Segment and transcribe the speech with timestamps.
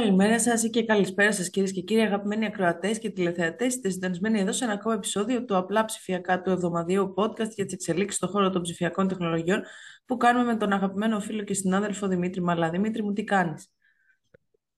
[0.00, 3.74] Καλημέρα σας ή και καλησπέρα σας, κυρίες και κύριοι, αγαπημένοι ακροατές και τηλεθεατές.
[3.74, 7.72] Είστε συντονισμένοι εδώ σε ένα ακόμα επεισόδιο του Απλά Ψηφιακά του εβδομαδιαίου podcast για τις
[7.72, 9.62] εξελίξεις στον χώρο των ψηφιακών τεχνολογιών
[10.04, 12.70] που κάνουμε με τον αγαπημένο φίλο και συνάδελφο Δημήτρη Μαλά.
[12.70, 13.72] Δημήτρη, μου τι κάνεις;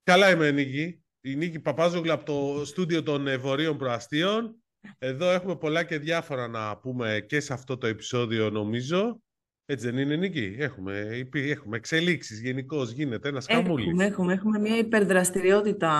[0.03, 1.03] Καλά είμαι, Νίκη.
[1.21, 4.55] Η Νίκη Παπάζογλου από το στούντιο των Βορείων Προαστίων.
[4.97, 9.21] Εδώ έχουμε πολλά και διάφορα να πούμε και σε αυτό το επεισόδιο, νομίζω.
[9.65, 13.87] Έτσι δεν είναι, Νίκη; Έχουμε, έχουμε εξελίξεις γενικώς γίνεται ένας χαμούλης.
[13.87, 15.91] Έχουμε, έχουμε, έχουμε μια υπερδραστηριότητα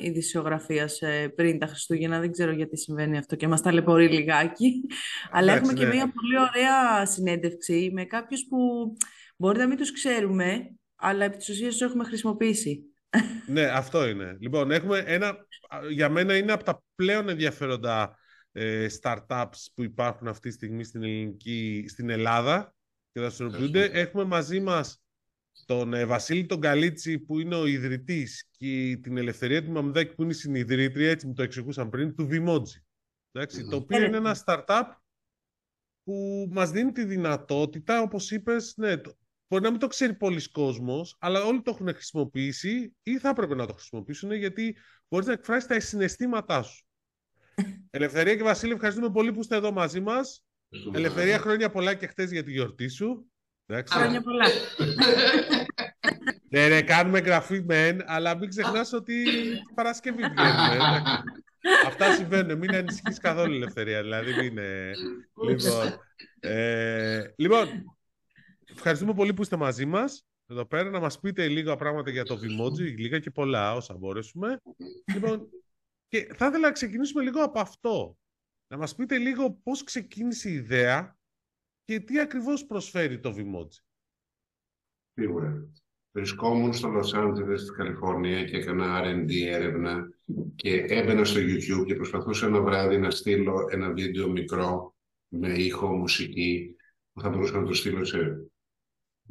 [0.00, 2.20] ειδησιογραφίας ε, πριν τα Χριστούγεννα.
[2.20, 4.80] Δεν ξέρω γιατί συμβαίνει αυτό και μας ταλαιπωρεί λιγάκι.
[5.30, 5.94] Αλλά έχουμε και ναι.
[5.94, 8.58] μια πολύ ωραία συνέντευξη με κάποιους που
[9.36, 12.82] μπορεί να μην τους ξέρουμε, αλλά επί της ουσίας τους έχουμε χρησιμοποιήσει.
[13.46, 14.36] ναι, αυτό είναι.
[14.40, 15.36] Λοιπόν, έχουμε ένα,
[15.90, 18.18] για μένα είναι από τα πλέον ενδιαφέροντα
[18.52, 22.74] ε, startups που υπάρχουν αυτή τη στιγμή στην, ελληνική, στην Ελλάδα
[23.12, 23.84] και δραστηριοποιούνται.
[23.84, 25.02] Έχουμε μαζί μας
[25.66, 30.22] τον ε, Βασίλη τον Καλίτσι που είναι ο ιδρυτής και την Ελευθερία του Μαμδάκη που
[30.22, 32.82] είναι η συνειδητρία, έτσι μου το εξηγούσαν πριν, του Vimoji.
[33.70, 34.84] το οποίο είναι ένα startup
[36.02, 38.96] που μας δίνει τη δυνατότητα, όπως είπες, ναι,
[39.48, 43.54] μπορεί να μην το ξέρει πολλοί κόσμος, αλλά όλοι το έχουν χρησιμοποιήσει ή θα έπρεπε
[43.54, 44.76] να το χρησιμοποιήσουν γιατί
[45.08, 46.84] μπορείς να εκφράσεις τα συναισθήματά σου.
[47.90, 50.44] Ελευθερία και Βασίλη, ευχαριστούμε πολύ που είστε εδώ μαζί μας.
[50.92, 53.30] Ελευθερία, χρόνια πολλά και χθες για τη γιορτή σου.
[53.86, 54.46] Χρόνια πολλά.
[56.50, 59.24] ναι, ναι, κάνουμε γραφή μεν, αλλά μην ξεχνάς ότι
[59.74, 61.02] Παρασκευή βγαίνουμε.
[61.86, 62.58] Αυτά συμβαίνουν.
[62.58, 64.02] Μην ανησυχείς καθόλου ελευθερία.
[64.02, 64.90] Δηλαδή, μην είναι.
[65.48, 66.00] Λοιπόν,
[66.40, 67.68] ε, λοιπόν,
[68.72, 70.24] ευχαριστούμε πολύ που είστε μαζί μας.
[70.46, 74.60] Εδώ πέρα να μας πείτε λίγα πράγματα για το Vimoji, λίγα και πολλά όσα μπορέσουμε.
[75.14, 75.48] Λοιπόν,
[76.08, 78.16] και θα ήθελα να ξεκινήσουμε λίγο από αυτό
[78.70, 81.18] να μας πείτε λίγο πώς ξεκίνησε η ιδέα
[81.84, 83.78] και τι ακριβώς προσφέρει το Vimoji.
[85.12, 85.68] Σίγουρα.
[86.12, 90.08] Βρισκόμουν στο Los Angeles, στη Καλιφόρνια και έκανα R&D έρευνα
[90.54, 94.94] και έμπαινα στο YouTube και προσπαθούσα ένα βράδυ να στείλω ένα βίντεο μικρό
[95.28, 96.76] με ήχο, μουσική
[97.12, 98.50] που θα μπορούσα να το στείλω σε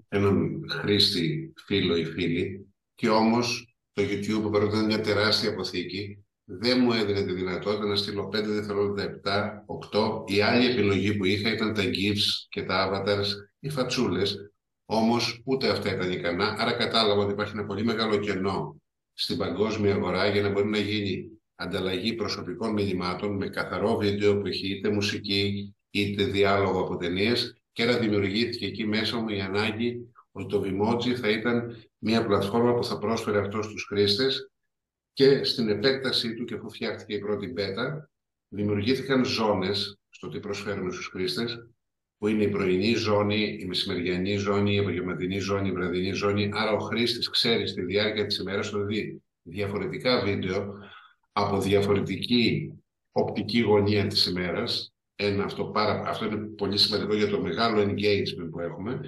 [0.07, 6.79] έναν χρήστη φίλο ή φίλη και όμως το YouTube παρότι ήταν μια τεράστια αποθήκη δεν
[6.81, 10.29] μου έδινε τη δυνατότητα να στείλω 5 δευτερόλεπτα 7, 8.
[10.29, 13.27] Η άλλη επιλογή που είχα ήταν τα GIFs και τα avatars,
[13.59, 14.51] οι φατσούλες.
[14.85, 18.81] Όμως ούτε αυτά ήταν ικανά, άρα κατάλαβα ότι υπάρχει ένα πολύ μεγάλο κενό
[19.13, 24.47] στην παγκόσμια αγορά για να μπορεί να γίνει ανταλλαγή προσωπικών μηνυμάτων με καθαρό βίντεο που
[24.47, 30.13] έχει είτε μουσική είτε διάλογο από ταινίες και να δημιουργήθηκε εκεί μέσα μου η ανάγκη
[30.31, 34.51] ότι το Vimoji θα ήταν μια πλατφόρμα που θα πρόσφερε αυτό στους χρήστες
[35.19, 38.09] και στην επέκτασή του και αφού φτιάχτηκε η πρώτη μπέτα,
[38.47, 41.67] δημιουργήθηκαν ζώνες στο τι προσφέρουμε στους χρήστες,
[42.17, 46.49] που είναι η πρωινή ζώνη, η μεσημεριανή ζώνη, η απογευματινή ζώνη, η βραδινή ζώνη.
[46.53, 50.73] Άρα ο χρήστης ξέρει στη διάρκεια της ημέρας να δει διαφορετικά βίντεο
[51.31, 52.73] από διαφορετική
[53.11, 54.93] οπτική γωνία της ημέρας.
[55.15, 58.99] Ένα, αυτό, πάρα, αυτό είναι πολύ σημαντικό για το μεγάλο engagement που έχουμε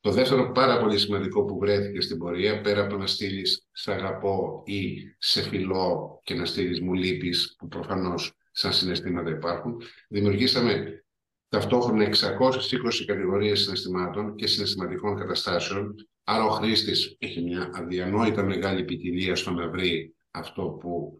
[0.00, 4.62] το δεύτερο πάρα πολύ σημαντικό που βρέθηκε στην πορεία, πέρα από να στείλεις σε αγαπώ
[4.66, 11.04] ή σε φιλό και να στείλεις μου λείπεις, που προφανώς σαν συναισθήματα υπάρχουν, δημιουργήσαμε
[11.48, 15.94] ταυτόχρονα 620 κατηγορίες συναισθημάτων και συναισθηματικών καταστάσεων.
[16.24, 21.18] Άρα ο χρήστης έχει μια αδιανόητα μεγάλη ποικιλία στο να βρει αυτό που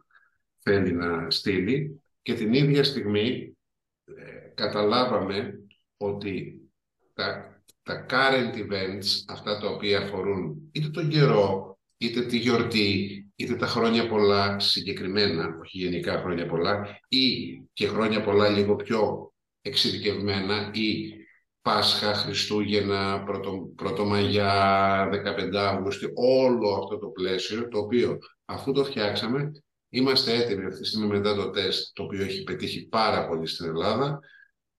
[0.59, 3.57] θέλει να στείλει και την ίδια στιγμή
[4.05, 5.61] ε, καταλάβαμε
[5.97, 6.61] ότι
[7.15, 7.50] τα
[7.91, 13.67] τα current events, αυτά τα οποία αφορούν είτε τον καιρό, είτε τη γιορτή, είτε τα
[13.67, 21.15] χρόνια πολλά συγκεκριμένα, όχι γενικά χρόνια πολλά, ή και χρόνια πολλά λίγο πιο εξειδικευμένα, ή
[21.63, 25.09] Πάσχα, Χριστούγεννα, Πρωτο, Πρωτομαγιά,
[25.53, 29.51] 15 Αύγουστη, όλο αυτό το πλαίσιο, το οποίο αφού το φτιάξαμε,
[29.89, 33.67] είμαστε έτοιμοι αυτή τη στιγμή μετά το τεστ, το οποίο έχει πετύχει πάρα πολύ στην
[33.67, 34.19] Ελλάδα,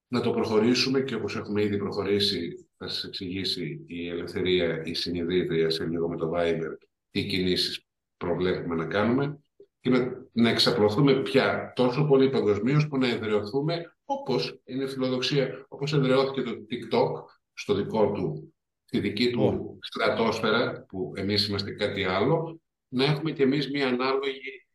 [0.08, 5.70] να το προχωρήσουμε και όπως έχουμε ήδη προχωρήσει θα σας εξηγήσει η Ελευθερία, η συνειδήτρια
[5.70, 6.78] σε λίγο με το Viber,
[7.12, 7.86] τι κινήσεις
[8.18, 9.40] προβλέπουμε να κάνουμε.
[9.80, 15.94] Και να, να εξαπλωθούμε πια τόσο πολύ παγκοσμίως που να εδραιωθούμε όπως είναι φιλοδοξία, όπως
[15.94, 17.12] εδραιώθηκε το TikTok
[17.54, 18.54] στο δικό του,
[18.86, 24.40] στη δική του στρατόσφαιρα, που εμείς είμαστε κάτι άλλο, να έχουμε κι εμείς μια ανάλογη
[24.40, 24.71] ε, ε,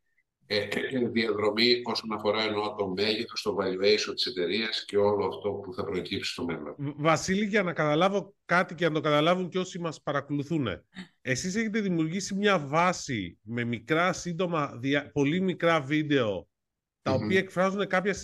[1.11, 5.83] διαδρομή όσον αφορά εννοώ το μέγεθος, το valuation της εταιρείας και όλο αυτό που θα
[5.83, 6.75] προκύψει στο μέλλον.
[6.77, 10.67] Βασίλη, για να καταλάβω κάτι και να το καταλάβουν και όσοι μας παρακολουθούν.
[11.21, 14.79] Εσείς έχετε δημιουργήσει μια βάση με μικρά, σύντομα,
[15.13, 16.47] πολύ μικρά βίντεο
[17.01, 18.15] τα οποία εκφράζουν κάποια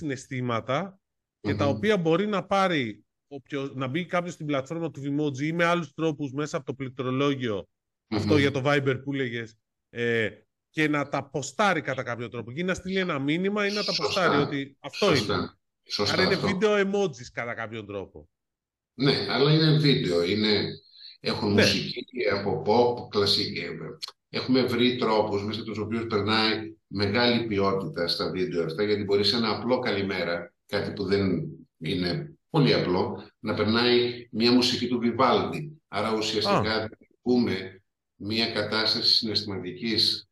[1.39, 3.05] και τα οποία μπορεί να πάρει
[3.73, 7.67] να μπει κάποιος στην πλατφόρμα του Vimoji ή με άλλους τρόπους μέσα από το πληκτρολόγιο
[8.07, 9.43] αυτό για το Viber που έλεγε.
[9.89, 10.29] Ε,
[10.73, 12.51] και να τα ποστάρει κατά κάποιο τρόπο.
[12.55, 15.33] Ή να στείλει ένα μήνυμα ή να τα ποστάρει ότι αυτό Σωστά.
[15.35, 15.49] είναι.
[15.89, 16.47] Σωστά Άρα είναι αυτό.
[16.47, 18.29] βίντεο emojis κατά κάποιον τρόπο.
[18.93, 20.23] Ναι, αλλά είναι βίντεο.
[20.23, 20.69] Είναι...
[21.19, 21.61] Έχουν Ναι.
[21.61, 23.65] μουσική από pop, κλασική.
[24.29, 29.35] Έχουμε βρει τρόπους μέσα τους οποίους περνάει μεγάλη ποιότητα στα βίντεο αυτά, γιατί μπορεί σε
[29.35, 31.43] ένα απλό καλημέρα, κάτι που δεν
[31.77, 35.81] είναι πολύ απλό, να περνάει μια μουσική του Βιβάλντι.
[35.87, 36.89] Άρα ουσιαστικά
[37.23, 37.81] δημιουργούμε
[38.15, 40.27] μια κατάσταση συναισθηματικής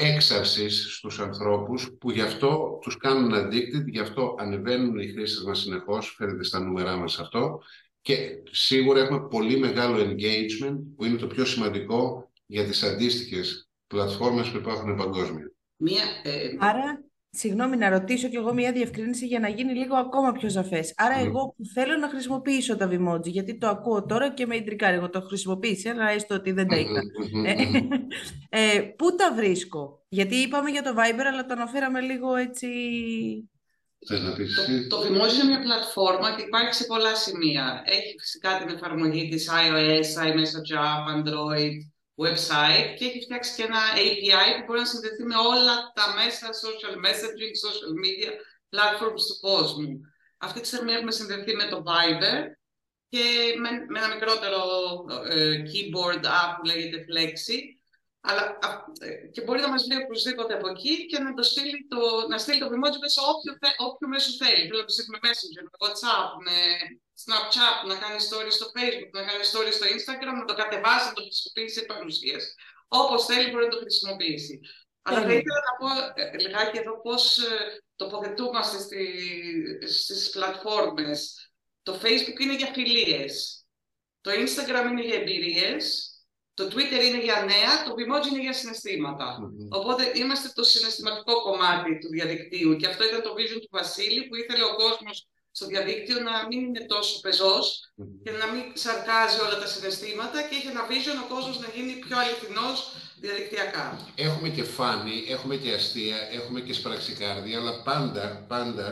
[0.00, 5.58] έξαρσης στους ανθρώπους που γι' αυτό τους κάνουν addicted, γι' αυτό ανεβαίνουν οι χρήστες μας
[5.58, 7.60] συνεχώς, φαίνεται στα νούμερά μας αυτό
[8.00, 14.48] και σίγουρα έχουμε πολύ μεγάλο engagement που είναι το πιο σημαντικό για τις αντίστοιχες πλατφόρμες
[14.48, 15.52] που υπάρχουν παγκόσμια.
[15.76, 20.32] Μία, ε, Άρα, συγγνώμη να ρωτήσω κι εγώ μια διευκρίνηση για να γίνει λίγο ακόμα
[20.32, 20.94] πιο σαφές.
[20.96, 21.26] Άρα, Μμμ.
[21.26, 25.10] εγώ που θέλω να χρησιμοποιήσω τα Vimoji, γιατί το ακούω τώρα και με ιντρικάρει, εγώ
[25.10, 27.00] το έχω χρησιμοποιήσει, αλλά έστω ότι δεν τα είχα.
[27.44, 27.54] Ε,
[28.76, 32.68] ε, πού τα βρίσκω, γιατί είπαμε για το Viber, αλλά το αναφέραμε λίγο έτσι...
[34.06, 37.82] Θες να πεις Το, εσύ; το Vimoji είναι μια πλατφόρμα και υπάρχει σε πολλά σημεία.
[37.84, 41.76] Έχει φυσικά την εφαρμογή της iOS, iMessage App, Android,
[42.24, 46.46] website και έχει φτιάξει και ένα API που μπορεί να συνδεθεί με όλα τα μέσα
[46.64, 48.30] social messaging, social media
[48.74, 50.00] platforms του κόσμου.
[50.38, 52.38] Αυτή τη στιγμή έχουμε συνδεθεί με το Viber
[53.08, 53.24] και
[53.58, 54.60] με, με ένα μικρότερο
[55.28, 57.58] ε, keyboard app που λέγεται Flexi.
[58.22, 58.68] Αλλά, α,
[59.00, 62.38] ε, και μπορεί να μας βρει οπωσδήποτε από εκεί και να, το στείλει το, να
[62.38, 64.66] στείλει το Vimoji μέσα σε όποιο, θε- όποιο μέσο θέλει.
[64.68, 66.56] Θέλω να το στείλει με Messenger, με WhatsApp, με
[67.22, 71.12] Snapchat, να κάνει stories στο Facebook, να κάνει stories στο Instagram, να το κατεβάσει, να
[71.12, 72.42] το χρησιμοποιήσει σε παρουσίες.
[72.88, 74.60] Όπως θέλει μπορεί να το χρησιμοποιήσει.
[75.02, 75.38] Αλλά θα Τέλεια.
[75.38, 75.88] ήθελα να πω
[76.20, 79.02] ε, λιγάκι εδώ πώς ε, τοποθετούμαστε στη,
[79.88, 81.50] στις πλατφόρμες.
[81.82, 83.64] Το Facebook είναι για φιλίες.
[84.20, 86.14] Το Instagram είναι για εμπειρίες.
[86.54, 87.84] Το Twitter είναι για νέα.
[87.84, 89.38] Το Vimoji είναι για συναισθήματα.
[89.40, 89.68] Μμμ.
[89.70, 94.34] Οπότε είμαστε το συναισθηματικό κομμάτι του διαδικτύου και αυτό ήταν το vision του Βασίλη που
[94.34, 97.92] ήθελε ο κόσμος στο διαδίκτυο να μην είναι τόσο πεζός
[98.24, 101.92] και να μην σαρκάζει όλα τα συναισθήματα και είχε ένα vision ο κόσμος να γίνει
[101.92, 103.86] πιο αληθινός διαδικτυακά.
[104.14, 108.86] Έχουμε και φάνη, έχουμε και αστεία, έχουμε και σπραξικάρδια, αλλά πάντα, πάντα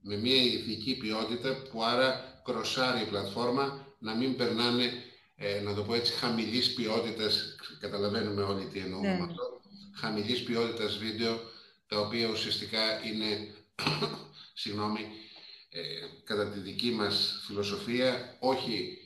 [0.00, 4.92] με μια ηθική ποιότητα που άρα κροσάρει η πλατφόρμα να μην περνάνε,
[5.36, 9.18] ε, να το πω έτσι, χαμηλής ποιότητας, καταλαβαίνουμε όλοι τι εννοούμε Ναι.
[9.18, 9.42] με αυτό,
[9.94, 11.40] χαμηλής ποιότητας βίντεο,
[11.86, 13.54] τα οποία ουσιαστικά είναι,
[14.62, 15.00] συγγνώμη,
[15.76, 15.80] ε,
[16.24, 18.98] κατά τη δική μας φιλοσοφία, όχι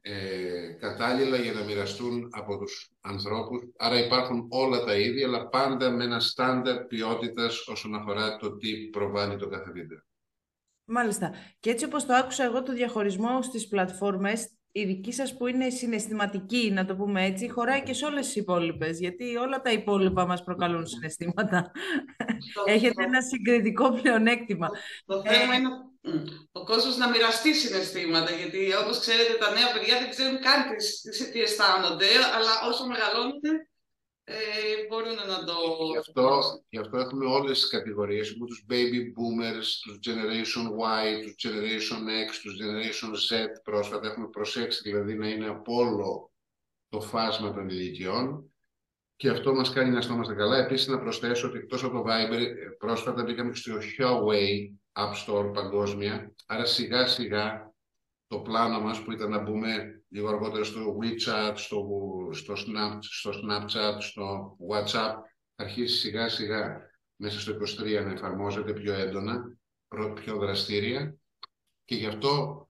[0.00, 3.62] ε, κατάλληλα για να μοιραστούν από τους ανθρώπους.
[3.76, 8.88] Άρα υπάρχουν όλα τα ίδια, αλλά πάντα με ένα στάνταρ ποιότητας όσον αφορά το τι
[8.88, 9.98] προβάλλει το κάθε βίντεο.
[10.84, 11.32] Μάλιστα.
[11.60, 15.70] Και έτσι όπως το άκουσα εγώ το διαχωρισμό στις πλατφόρμες, η δική σας που είναι
[15.70, 20.26] συναισθηματική, να το πούμε έτσι, χωράει και σε όλες τις υπόλοιπες, γιατί όλα τα υπόλοιπα
[20.26, 21.70] μας προκαλούν συναισθήματα.
[22.54, 24.68] Το- Έχετε το- ένα συγκριτικό πλεονέκτημα.
[25.06, 26.10] Το θέμα είναι μ,
[26.52, 28.30] ο κόσμος να μοιραστεί συναισθήματα.
[28.30, 30.76] Γιατί όπως ξέρετε, τα νέα παιδιά δεν ξέρουν καν τι,
[31.10, 32.06] τι, τι αισθάνονται,
[32.36, 33.40] αλλά όσο μεγαλώνουν
[34.28, 35.54] ε, μπορούν να το.
[35.90, 41.22] Γι' αυτό, γι' αυτό έχουμε όλες τις κατηγορίες, έχουμε τους baby boomers, τους generation Y,
[41.22, 44.08] τους generation X, τους generation Z πρόσφατα.
[44.08, 46.30] Έχουμε προσέξει δηλαδή να είναι από όλο
[46.88, 48.54] το φάσμα των ηλικιών
[49.16, 50.56] και αυτό μας κάνει να αισθανόμαστε καλά.
[50.56, 55.12] Επίσης να προσθέσω ότι εκτός από το Viber ε, πρόσφατα μπήκαμε και στο Huawei App
[55.26, 57.74] Store παγκόσμια, άρα σιγά σιγά
[58.26, 61.88] το πλάνο μας που ήταν να μπούμε λίγο αργότερα στο WeChat, στο,
[62.32, 65.14] στο, Snap, στο Snapchat, στο WhatsApp,
[65.54, 69.58] θα αρχίσει σιγά σιγά μέσα στο 23 να εφαρμόζεται πιο έντονα,
[69.88, 71.16] προ- πιο δραστήρια
[71.84, 72.60] και γι' αυτό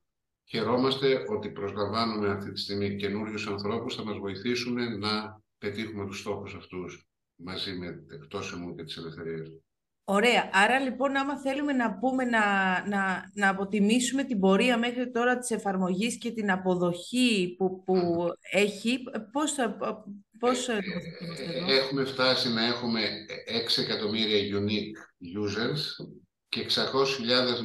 [0.45, 6.55] χαιρόμαστε ότι προσλαμβάνουμε αυτή τη στιγμή καινούριους ανθρώπους θα μας βοηθήσουν να πετύχουμε τους στόχους
[6.55, 9.61] αυτούς μαζί με εκτός εμού και τις ελευθερίες.
[10.09, 10.51] Ωραία.
[10.53, 12.41] Άρα λοιπόν, άμα θέλουμε να πούμε να,
[12.89, 18.99] να, να αποτιμήσουμε την πορεία μέχρι τώρα της εφαρμογής και την αποδοχή που, που έχει,
[19.33, 19.77] πώς, θα-
[20.39, 23.01] πώς ε, τοποθετούμαστε εδώ; Έχουμε φτάσει να έχουμε
[23.79, 24.97] 6 εκατομμύρια unique
[25.43, 26.07] users
[26.49, 26.75] και 600.000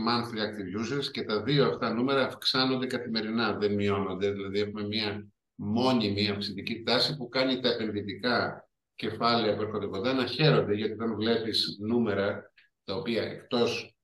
[0.08, 4.32] monthly active users και τα δύο αυτά νούμερα αυξάνονται καθημερινά, δεν μειώνονται.
[4.32, 8.66] Δηλαδή έχουμε μια μόνιμη αυξητική τάση που κάνει τα επενδυτικά
[9.02, 12.52] κεφάλαια που έρχονται κοντά να χαίρονται γιατί όταν βλέπεις νούμερα
[12.84, 13.96] τα οποία εκτός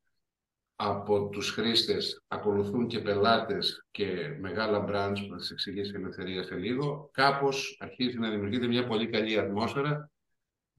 [0.75, 6.43] από τους χρήστες ακολουθούν και πελάτες και μεγάλα brands που θα σας εξηγήσει η Ελευθερία
[6.43, 10.11] σε λίγο, κάπως αρχίζει να δημιουργείται μια πολύ καλή ατμόσφαιρα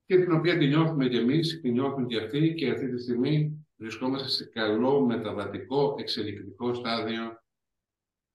[0.07, 3.67] και την οποία τη νιώθουμε και εμείς, τη νιώθουν και αυτοί και αυτή τη στιγμή
[3.77, 7.43] βρισκόμαστε σε καλό μεταβατικό εξελικτικό στάδιο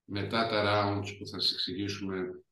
[0.04, 2.44] μετά τα rounds που θα σας εξηγήσουμε.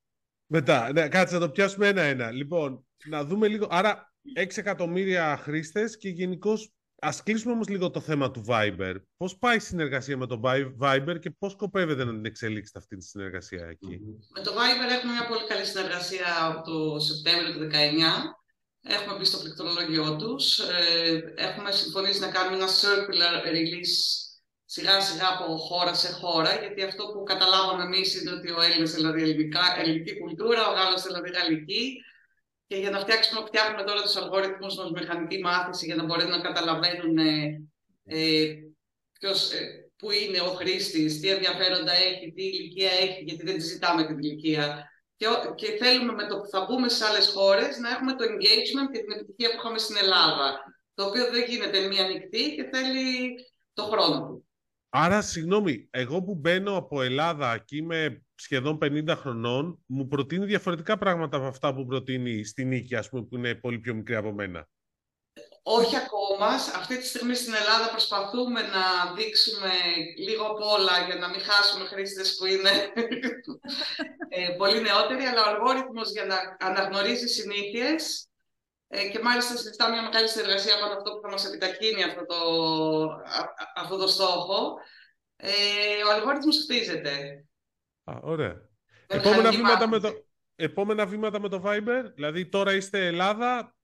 [0.45, 2.31] Μετά, ναι, κάτσε να το πιάσουμε ένα-ένα.
[2.31, 3.67] Λοιπόν, να δούμε λίγο.
[3.69, 8.95] Άρα, 6 εκατομμύρια χρήστες και γενικώς ας κλείσουμε όμως λίγο το θέμα του Viber.
[9.17, 10.41] Πώς πάει η συνεργασία με το
[10.81, 13.99] Viber και πώς σκοπεύετε να την εξελίξετε αυτή τη συνεργασία εκεί;
[14.35, 18.35] Με το Viber έχουμε μια πολύ καλή συνεργασία από το Σεπτέμβριο του 2019.
[18.83, 20.59] Έχουμε μπει στο πληκτρολόγιο τους.
[20.59, 23.95] Ε, έχουμε συμφωνήσει να κάνουμε ένα circular release
[24.65, 28.91] σιγά σιγά από χώρα σε χώρα, γιατί αυτό που καταλάβαμε εμείς είναι ότι ο Έλληνας
[28.91, 32.03] δηλαδή ελληνικά, ελληνική κουλτούρα, ο Γάλλος δηλαδή γαλλική,
[32.71, 36.41] και για να φτιάξουμε, φτιάχνουμε τώρα τους αλγόριθμους μας μηχανική μάθηση για να μπορούν να
[36.41, 37.61] καταλαβαίνουν ε,
[38.05, 38.53] ε,
[39.19, 43.61] ποιος, ε, πού είναι ο χρήστης, τι ενδιαφέροντα έχει, τι ηλικία έχει, γιατί δεν τη
[43.61, 44.89] ζητάμε την ηλικία.
[45.15, 48.89] Και, και θέλουμε με το που θα μπούμε σε άλλες χώρες να έχουμε το engagement
[48.91, 50.59] και την επιτυχία που είχαμε στην Ελλάδα,
[50.93, 53.35] το οποίο δεν γίνεται μία νυχτή και θέλει
[53.73, 54.45] το χρόνο του.
[54.93, 60.97] Άρα, συγγνώμη, εγώ που μπαίνω από Ελλάδα και είμαι σχεδόν 50 χρονών, μου προτείνει διαφορετικά
[60.97, 64.31] πράγματα από αυτά που προτείνει στην Νίκη, ας πούμε, που είναι πολύ πιο μικρή από
[64.31, 64.67] μένα.
[65.63, 66.47] Όχι ακόμα.
[66.53, 69.71] Αυτή τη στιγμή στην Ελλάδα προσπαθούμε να δείξουμε
[70.17, 72.69] λίγο από όλα για να μην χάσουμε χρήστες που είναι
[74.35, 78.30] ε, πολύ νεότεροι, αλλά ο αλγόριθμος για να αναγνωρίζεις συνήθειες ε,
[79.11, 82.37] και μάλιστα συζητάμε μια μεγάλη συνεργασία από αυτό που θα μας επιτακίνει αυτό το,
[83.75, 84.77] αυτό το στόχο.
[85.35, 85.51] Ε,
[86.07, 87.45] ο αλγόριθμος χτίζεται.
[88.03, 88.69] Α, ωραία.
[89.07, 90.09] Επόμενα βήματα, με το,
[90.55, 93.75] επόμενα βήματα με το Viber, δηλαδή τώρα είστε Ελλάδα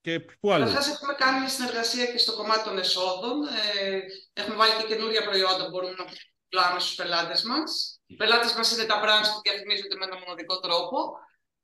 [0.00, 0.64] και πού άλλο.
[0.64, 3.36] Καταρχάς έχουμε κάνει μια συνεργασία και στο κομμάτι των εσόδων.
[3.42, 4.00] Ε,
[4.32, 6.04] έχουμε βάλει και καινούργια προϊόντα που μπορούμε να
[6.48, 8.00] πουλάμε στους πελάτες μας.
[8.06, 10.96] Οι πελάτες μας είναι τα brands που διαφημίζονται με ένα μοναδικό τρόπο.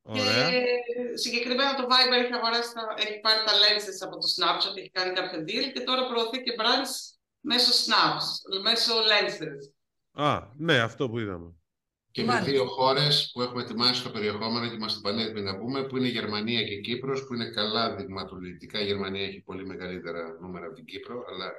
[0.07, 0.49] Ωραία.
[0.49, 0.61] Και
[1.13, 5.39] συγκεκριμένα το Viber έχει, αγοράσει, έχει πάρει τα lenses από το Snapchat, έχει κάνει κάποιο
[5.39, 6.93] deal και τώρα προωθεί και brands
[7.39, 8.25] μέσω Snaps,
[8.63, 9.61] μέσω lenses.
[10.11, 11.53] Α, ναι, αυτό που είδαμε.
[12.11, 15.97] Και με δύο χώρες που έχουμε ετοιμάσει το περιεχόμενο και είμαστε πανέτοιμοι να πούμε, που
[15.97, 18.81] είναι Γερμανία και Κύπρος, που είναι καλά δειγματοληπτικά.
[18.81, 21.51] Η Γερμανία έχει πολύ μεγαλύτερα νούμερα από την Κύπρο, αλλά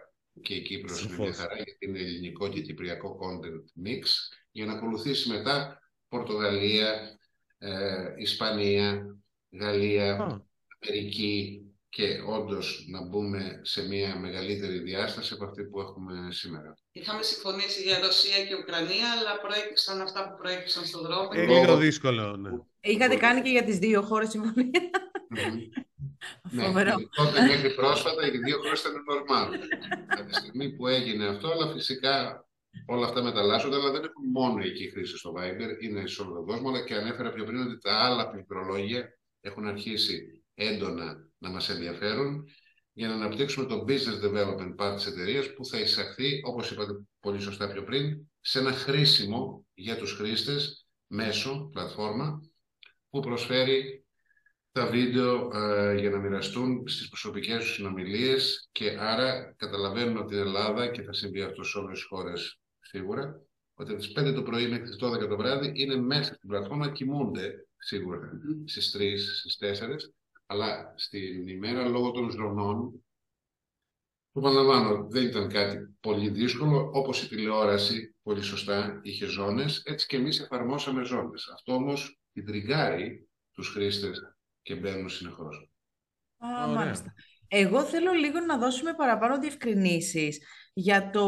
[0.42, 4.02] και η Κύπρος είναι μια χαρά, γιατί είναι ελληνικό και κυπριακό content mix,
[4.50, 7.18] για να ακολουθήσει μετά Πορτογαλία,
[7.58, 9.16] ε, Ισπανία,
[9.50, 10.42] Γαλλία,
[10.82, 16.74] Αμερική και όντως να μπούμε σε μια μεγαλύτερη διάσταση από αυτή που έχουμε σήμερα.
[16.92, 21.28] Είχαμε συμφωνήσει για Ρωσία και Ουκρανία, αλλά προέκυψαν αυτά που προέκυψαν στον δρόμο.
[21.34, 22.50] Είναι λίγο δύσκολο, ναι.
[22.80, 24.70] Είχατε κάνει και για τις δύο χώρες συμφωνία.
[26.50, 26.72] Ναι,
[27.16, 29.48] τότε μέχρι πρόσφατα οι δύο χώρες ήταν normal.
[30.08, 32.45] Από τη στιγμή που έγινε αυτό, αλλά φυσικά
[32.86, 36.46] όλα αυτά μεταλλάσσονται, αλλά δεν έχουν μόνο εκεί χρήση στο Viber, είναι σε όλο τον
[36.46, 41.68] κόσμο, αλλά και ανέφερα πιο πριν ότι τα άλλα πληκτρολόγια έχουν αρχίσει έντονα να μας
[41.68, 42.44] ενδιαφέρουν
[42.92, 47.40] για να αναπτύξουμε το business development part της εταιρείας που θα εισαχθεί, όπως είπατε πολύ
[47.40, 52.40] σωστά πιο πριν, σε ένα χρήσιμο για τους χρήστες μέσο, πλατφόρμα,
[53.10, 54.04] που προσφέρει
[54.72, 60.38] τα βίντεο ε, για να μοιραστούν στις προσωπικές τους συνομιλίες και άρα καταλαβαίνουν ότι η
[60.38, 63.42] Ελλάδα και θα συμβεί αυτό σε όλες τις χώρες σίγουρα,
[63.74, 66.90] ότι από τις 5 το πρωί μέχρι τις 12 το βράδυ είναι μέσα στην πλατφόρμα,
[66.90, 68.30] κοιμούνται σίγουρα
[68.64, 70.12] στις 3, στις 4,
[70.46, 73.04] αλλά στην ημέρα λόγω των ζωνών,
[74.32, 80.06] το παραλαμβάνω, δεν ήταν κάτι πολύ δύσκολο, όπως η τηλεόραση πολύ σωστά είχε ζώνες, έτσι
[80.06, 81.48] και εμείς εφαρμόσαμε ζώνες.
[81.54, 85.70] Αυτό όμως τριγκάρει τους χρήστες και μπαίνουν συνεχώς.
[86.38, 87.14] Α, μάλιστα.
[87.48, 90.40] Εγώ θέλω λίγο να δώσουμε παραπάνω διευκρινήσεις
[90.72, 91.24] για το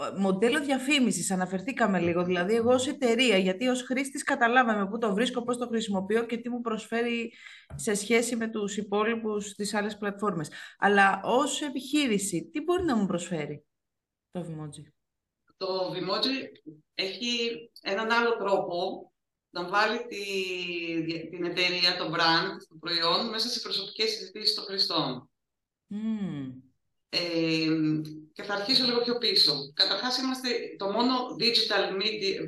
[0.00, 1.30] ε, μοντέλο διαφήμισης.
[1.30, 5.66] Αναφερθήκαμε λίγο, δηλαδή εγώ ως εταιρεία, γιατί ως χρήστης καταλάβαμε πού το βρίσκω, πώς το
[5.66, 7.32] χρησιμοποιώ και τι μου προσφέρει
[7.74, 10.50] σε σχέση με τους υπόλοιπους στις άλλες πλατφόρμες.
[10.78, 13.64] Αλλά ως επιχείρηση, τι μπορεί να μου προσφέρει
[14.30, 14.84] το Vimoji;
[15.56, 16.46] Το Vimoji
[16.94, 19.11] έχει έναν άλλο τρόπο
[19.52, 25.30] να βάλει τη, την εταιρεία, το brand, το προϊόν μέσα σε προσωπικές συζητήσεις των χρηστών.
[25.90, 26.52] Mm.
[27.08, 27.68] Ε,
[28.32, 29.72] και θα αρχίσω λίγο πιο πίσω.
[29.74, 31.92] Καταρχάς είμαστε το μόνο digital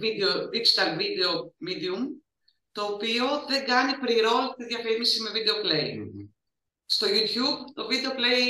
[0.03, 1.31] video, digital video
[1.69, 2.03] medium
[2.73, 5.91] το οποίο δεν κάνει pre-roll τη διαφήμιση με video play.
[5.91, 6.29] Mm-hmm.
[6.85, 8.43] Στο YouTube το video play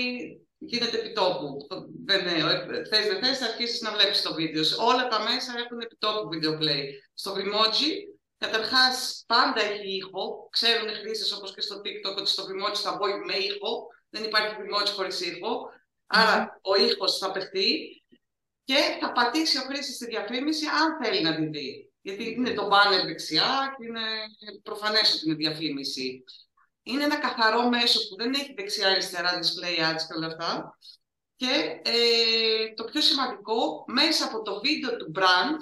[0.58, 1.66] γίνεται επιτόπου.
[2.04, 4.62] Δεν, ε, θες δεν θες, θα αρχίσεις να βλέπεις το βίντεο.
[4.78, 6.82] Όλα τα μέσα έχουν επιτόπου video play.
[7.14, 8.13] Στο Vimoji
[8.44, 10.48] Καταρχάς, πάντα έχει ήχο.
[10.50, 13.86] Ξέρουν οι χρήστες όπως και στο TikTok ότι στο Vimoji θα μπω με ήχο.
[14.10, 15.70] Δεν υπάρχει Vimoji χωρίς ήχο.
[16.06, 18.02] Άρα ο ήχος θα παιχτεί
[18.64, 21.92] και θα πατήσει ο χρήστης τη διαφήμιση αν θέλει να τη δει.
[22.00, 24.06] Γιατί είναι το banner δεξιά και είναι
[24.62, 26.24] προφανές ότι είναι διαφήμιση.
[26.82, 30.78] Είναι ένα καθαρό μέσο που δεν έχει δεξιά-αριστερά display ads και όλα αυτά.
[31.36, 35.56] Και ε, το πιο σημαντικό, μέσα από το βίντεο του brand,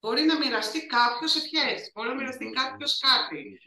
[0.00, 3.60] μπορεί να μοιραστεί κάποιος ευχές, μπορεί να μοιραστεί κάποιος κάτι.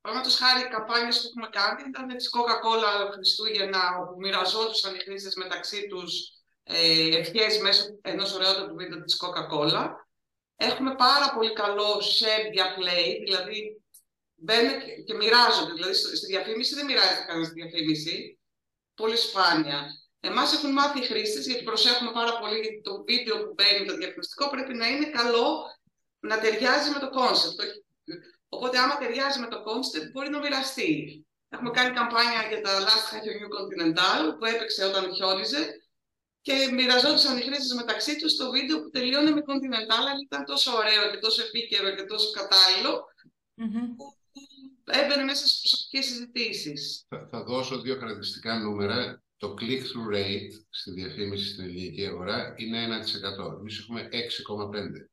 [0.00, 5.34] Παραδείγματος χάρη, οι καμπάνιε που έχουμε κάνει ήταν της Coca-Cola Χριστούγεννα, όπου μοιραζόντουσαν οι χρήστες
[5.34, 6.12] μεταξύ τους
[6.62, 9.90] ε, ευχές μέσω ενός ωραιότατου βίντεο της Coca-Cola.
[10.56, 13.82] Έχουμε πάρα πολύ καλό share via play, δηλαδή
[14.34, 15.72] μπαίνουν και μοιράζονται.
[15.72, 18.38] Δηλαδή στη διαφήμιση δεν μοιράζεται κανένας στη διαφήμιση.
[18.94, 19.86] Πολύ σπάνια.
[20.26, 23.96] Εμάς έχουν μάθει οι χρήστες, γιατί προσέχουμε πάρα πολύ γιατί το βίντεο που μπαίνει, το
[23.96, 25.48] διαφημιστικό, πρέπει να είναι καλό
[26.20, 27.60] να ταιριάζει με το concept.
[28.48, 30.90] Οπότε, άμα ταιριάζει με το concept, μπορεί να μοιραστεί.
[31.48, 35.62] Έχουμε κάνει καμπάνια για τα Last High New Continental, που έπαιξε όταν χιόνιζε
[36.40, 40.76] και μοιραζόντουσαν οι χρήστες μεταξύ τους το βίντεο που τελειώνει με Continental, αλλά ήταν τόσο
[40.76, 43.04] ωραίο και τόσο επίκαιρο και τόσο κατάλληλο,
[43.60, 43.86] mm-hmm.
[43.96, 44.14] που
[44.84, 47.06] έμπαινε μέσα στις προσωπικές συζητήσεις.
[47.08, 49.22] Θα, θα δώσω δύο χαρακτηριστικά νούμερα.
[49.36, 53.58] Το click-through rate στη διαφήμιση στην ελληνική αγορά είναι 1%.
[53.58, 55.08] Εμείς έχουμε 6,5%.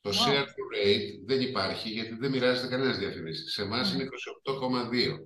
[0.00, 0.28] Το wow.
[0.28, 3.48] share rate δεν υπάρχει γιατί δεν μοιράζεται κανένας διαφήμιση.
[3.48, 3.94] Σε εμάς mm.
[3.94, 4.08] είναι
[4.44, 5.18] 28,2.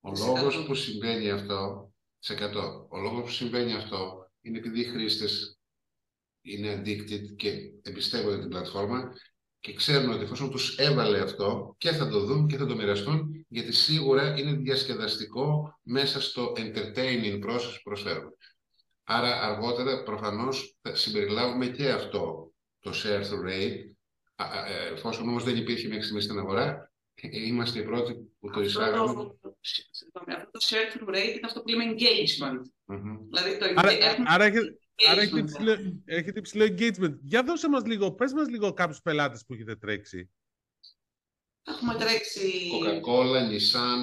[0.00, 4.84] Ο λόγος που συμβαίνει αυτό, σε 100, ο λόγος που συμβαίνει αυτό είναι επειδή οι
[4.84, 5.58] χρήστες
[6.40, 9.12] είναι addicted και εμπιστεύονται την πλατφόρμα
[9.64, 13.46] και ξέρουν ότι εφόσον τους έβαλε αυτό και θα το δουν και θα το μοιραστούν
[13.48, 18.30] γιατί σίγουρα είναι διασκεδαστικό μέσα στο entertaining process που προσφέρουμε.
[19.04, 23.78] Άρα αργότερα προφανώς θα συμπεριλάβουμε και αυτό το share through rate
[24.36, 26.92] ε, εφόσον όμως δεν υπήρχε μέχρι στιγμής στην αγορά
[27.30, 29.10] είμαστε οι πρώτοι που το εισάγαμε.
[29.10, 29.36] Αυτό
[30.50, 32.60] το share through rate είναι αυτό που λέμε engagement.
[33.30, 33.90] Δηλαδή το άρα,
[34.26, 34.50] άρα,
[35.10, 37.18] Άρα έχετε υψηλό, έχετε υψηλό engagement.
[37.22, 40.30] Για δώσε μας λίγο, πες μας λίγο κάποιους πελάτες που έχετε τρέξει.
[41.62, 42.70] Έχουμε τρέξει...
[42.72, 44.00] Coca-Cola, Nissan,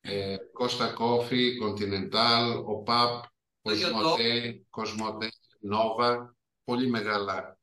[0.00, 3.20] ε, Costa Coffee, Continental, OPAP,
[3.62, 5.28] Cosmote, Cosmote,
[5.72, 6.28] Nova,
[6.64, 7.58] πολύ μεγάλα.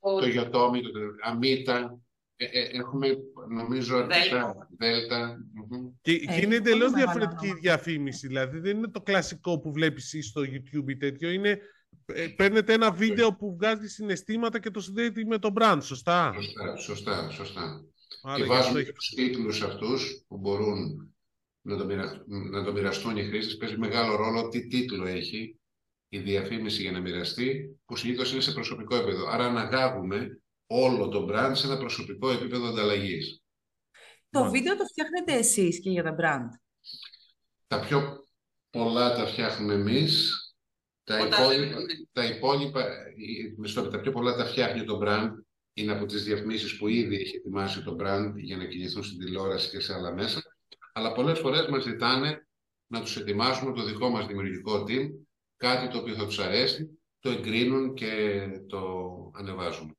[0.00, 1.88] Το Yotomi, το Amita, ε, ε,
[2.72, 3.16] έχουμε
[3.48, 5.38] νομίζω αρκετά Δέλτα.
[6.00, 8.26] Και, και είναι εντελώς διαφορετική η διαφήμιση.
[8.26, 11.30] Δηλαδή δεν είναι το κλασικό που βλέπεις στο YouTube ή τέτοιο.
[11.30, 11.58] Είναι,
[12.04, 16.76] ε, παίρνετε ένα βίντεο που βγάζει συναισθήματα και το συνδέεται με το brand, σωστά; Σωστά,
[16.76, 17.30] σωστά.
[17.30, 17.84] σωστά.
[18.22, 21.12] Άρα, και βάζουμε και τους τίτλους αυτούς που μπορούν
[21.62, 21.86] να το,
[22.50, 23.56] να το μοιραστούν οι χρήστες.
[23.56, 25.58] Παίζει μεγάλο ρόλο τι τίτλο έχει
[26.08, 29.28] η διαφήμιση για να μοιραστεί, που συνήθως είναι σε προσωπικό επίπεδο.
[29.28, 30.40] Άρα αναγάγουμε
[30.72, 33.42] όλο το brand σε ένα προσωπικό επίπεδο ανταλλαγής.
[34.30, 36.48] Το βίντεο το φτιάχνετε εσείς και για τα brand;
[37.66, 38.24] Τα πιο
[38.70, 40.34] πολλά τα φτιάχνουμε εμείς.
[41.04, 41.76] Τα υπόλοιπα,
[42.12, 42.86] τα υπόλοιπα,
[43.90, 45.30] τα πιο πολλά τα φτιάχνει το brand.
[45.72, 49.70] Είναι από τις διαφημίσεις που ήδη έχει ετοιμάσει το brand για να κινηθούν στην τηλεόραση
[49.70, 50.42] και σε άλλα μέσα.
[50.92, 52.46] Αλλά πολλές φορές μας ζητάνε
[52.86, 55.08] να τους ετοιμάσουμε το δικό μας δημιουργικό team,
[55.56, 58.80] κάτι το οποίο θα τους αρέσει, το εγκρίνουν και το
[59.34, 59.94] ανεβάζουμε.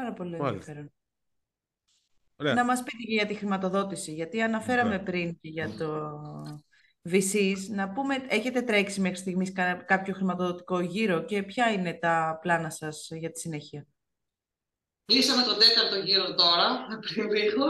[0.00, 0.92] Πάρα πολύ ενδιαφέρον.
[2.36, 6.20] Να μας πείτε και για τη χρηματοδότηση, γιατί αναφέραμε πριν και για το
[7.10, 7.58] VCs.
[7.70, 9.52] Να πούμε, έχετε τρέξει μέχρι στιγμής
[9.86, 13.86] κάποιο χρηματοδοτικό γύρο και ποια είναι τα πλάνα σας για τη συνέχεια;
[15.04, 17.64] Κλείσαμε τον τέταρτο γύρο τώρα, πριν λίγο,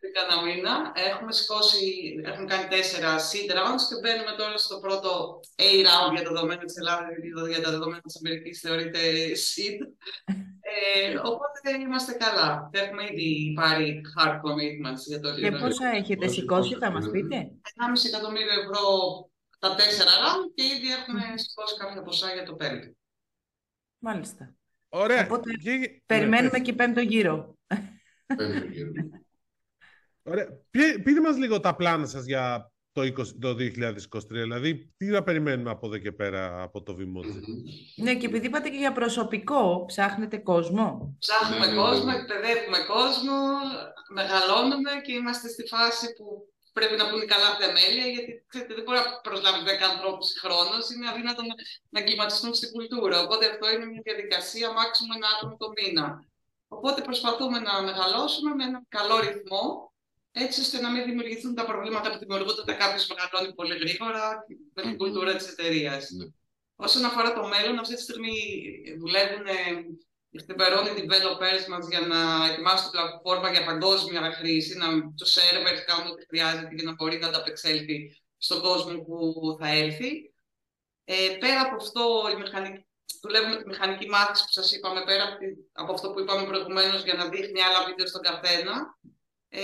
[0.00, 0.92] πριν κανένα μήνα.
[0.94, 1.80] Έχουμε σηκώσει,
[2.24, 6.64] έχουμε κάνει τέσσερα seed rounds και μπαίνουμε τώρα στο πρώτο A round για τα δεδομένα
[6.64, 7.08] της Ελλάδας,
[7.48, 9.00] για τα δεδομένα της Αμερικής θεωρείται
[9.46, 9.78] seed.
[10.64, 12.70] Ε, οπότε είμαστε καλά.
[12.72, 18.06] Έχουμε ήδη πάρει hard commitments για το Και πόσα έχετε σηκώσει, θα μας πείτε; 1,5
[18.06, 18.84] εκατομμύριο ευρώ
[19.58, 22.92] τα τέσσερα round και ήδη έχουμε σηκώσει κάποια ποσά για το πέμπτο.
[23.98, 24.54] Μάλιστα.
[24.88, 25.24] Ωραία.
[25.24, 25.50] Οπότε
[26.06, 27.58] περιμένουμε και πέμπτο γύρο.
[28.26, 28.90] Πέμπτο γύρο.
[30.22, 30.46] Ωραία.
[30.70, 33.56] Πείτε μας λίγο τα πλάνα σας για το, 20, το 2023,
[34.28, 37.40] δηλαδή τι να περιμένουμε από εδώ και πέρα από το Vimoji.
[37.96, 41.16] Ναι, και επειδή είπατε και για προσωπικό, ψάχνετε κόσμο.
[41.18, 42.16] Ψάχνουμε ναι, ναι, κόσμο, ναι.
[42.16, 43.36] εκπαιδεύουμε κόσμο,
[44.14, 48.98] μεγαλώνουμε και είμαστε στη φάση που πρέπει να μπουν καλά θεμέλια, γιατί ξέρετε, δεν μπορεί
[48.98, 51.54] να προσλάβεις 10 ανθρώπους συγχρόνω, είναι αδύνατο να,
[51.92, 53.16] να εγκληματιστούν στην κουλτούρα.
[53.24, 56.06] Οπότε αυτό είναι μια διαδικασία μάξιμο ένα άτομο το μήνα.
[56.68, 59.91] Οπότε προσπαθούμε να μεγαλώσουμε με έναν καλό ρυθμό,
[60.32, 64.82] έτσι ώστε να μην δημιουργηθούν τα προβλήματα που δημιουργούνται όταν κάποιος μεγαλώνει πολύ γρήγορα με
[64.82, 66.10] την κουλτούρα της εταιρείας.
[66.10, 66.26] Ναι.
[66.76, 68.38] Όσον αφορά το μέλλον, αυτή τη στιγμή
[68.98, 69.46] δουλεύουν
[70.96, 76.12] οι developers μας για να ετοιμάσουν την πλατφόρμα για παγκόσμια χρήση, να το server κάνουν
[76.12, 80.32] ό,τι χρειάζεται για να μπορεί να ανταπεξέλθει στον κόσμο που θα έρθει.
[81.04, 82.86] Ε, πέρα από αυτό, η μηχανική,
[83.22, 85.38] δουλεύουμε τη μηχανική μάθηση που σας είπαμε, πέρα
[85.72, 88.98] από αυτό που είπαμε προηγουμένως για να δείχνει άλλα βίντεο στον καθένα.
[89.54, 89.62] Ε,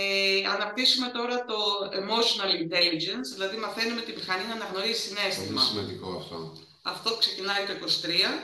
[0.55, 1.59] αναπτύσσουμε τώρα το
[2.01, 5.46] emotional intelligence, δηλαδή μαθαίνουμε τη μηχανή να αναγνωρίσει συνέστημα.
[5.46, 6.57] Πολύ σημαντικό αυτό.
[6.83, 8.42] Αυτό ξεκινάει το 23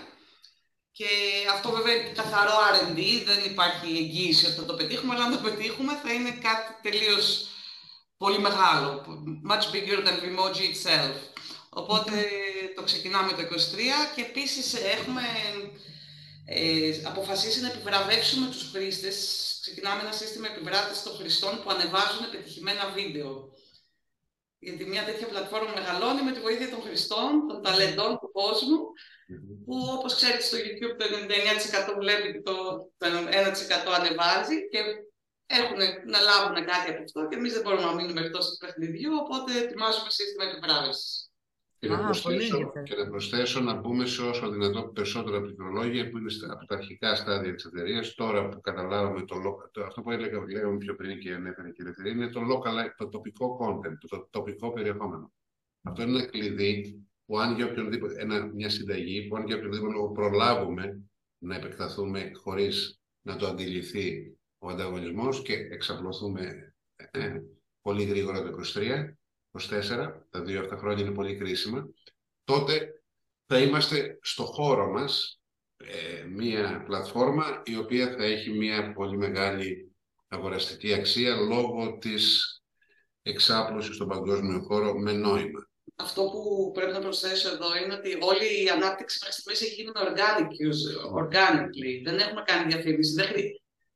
[0.92, 1.08] Και
[1.54, 5.42] αυτό βέβαια είναι καθαρό R&D, δεν υπάρχει εγγύηση ότι θα το πετύχουμε, αλλά αν το
[5.48, 7.48] πετύχουμε θα είναι κάτι τελείως
[8.16, 8.88] πολύ μεγάλο.
[9.50, 11.14] Much bigger than the emoji itself.
[11.68, 12.14] Οπότε
[12.74, 13.46] το ξεκινάμε το 23
[14.14, 15.22] και επίσης έχουμε
[16.44, 19.16] ε, αποφασίσει να επιβραβεύσουμε τους χρήστες.
[19.60, 23.52] Ξεκινάμε ένα σύστημα επιβράτησης των χρηστών που ανεβάζουν πετυχημένα βίντεο.
[24.58, 28.78] Γιατί μια τέτοια πλατφόρμα μεγαλώνει με τη βοήθεια των χρηστών, των ταλεντών του κόσμου,
[29.64, 31.04] που όπως ξέρετε στο YouTube το
[31.94, 32.54] 99% βλέπει και το
[32.98, 33.06] 1%
[33.98, 34.80] ανεβάζει και
[35.46, 39.12] έχουν να λάβουν κάτι από αυτό και εμείς δεν μπορούμε να μείνουμε εκτός του παιχνιδιού,
[39.22, 41.23] οπότε ετοιμάζουμε σύστημα επιβράβευσης.
[41.84, 46.32] Και, να προσθέσω, και να προσθέσω να μπούμε σε όσο δυνατόν περισσότερα πληκτρολόγια που είναι
[46.50, 48.14] από τα αρχικά στάδια της εταιρείας.
[48.14, 49.36] Τώρα που καταλάβαμε το,
[49.70, 53.08] το, αυτό που έλεγα, λέγαμε πιο πριν και ανέφερε η Ελευθερία, είναι το, local, το
[53.08, 55.32] τοπικό content, το, τοπικό περιεχόμενο.
[55.82, 59.92] Αυτό είναι ένα κλειδί που αν για οποιονδήποτε, ένα, μια συνταγή που αν για οποιονδήποτε
[59.92, 61.02] λόγο προλάβουμε
[61.38, 66.74] να επεκταθούμε χωρίς να το αντιληφθεί ο ανταγωνισμός και εξαπλωθούμε
[67.10, 67.40] ε,
[67.82, 69.14] πολύ γρήγορα το 23,
[69.60, 71.88] 24, τα δύο αυτά χρόνια είναι πολύ κρίσιμα,
[72.44, 73.02] τότε
[73.46, 75.40] θα είμαστε στο χώρο μας
[75.76, 79.92] ε, μία πλατφόρμα η οποία θα έχει μία πολύ μεγάλη
[80.28, 82.48] αγοραστική αξία λόγω της
[83.22, 85.68] εξάπλωσης στον παγκόσμιο χώρο με νόημα.
[85.96, 89.90] Αυτό που πρέπει να προσθέσω εδώ είναι ότι όλη η ανάπτυξη μέχρι στιγμής έχει γίνει
[89.94, 90.84] με organic use,
[91.22, 92.02] organically.
[92.04, 93.14] Δεν έχουμε κάνει διαφήμιση.
[93.14, 93.28] Δεν,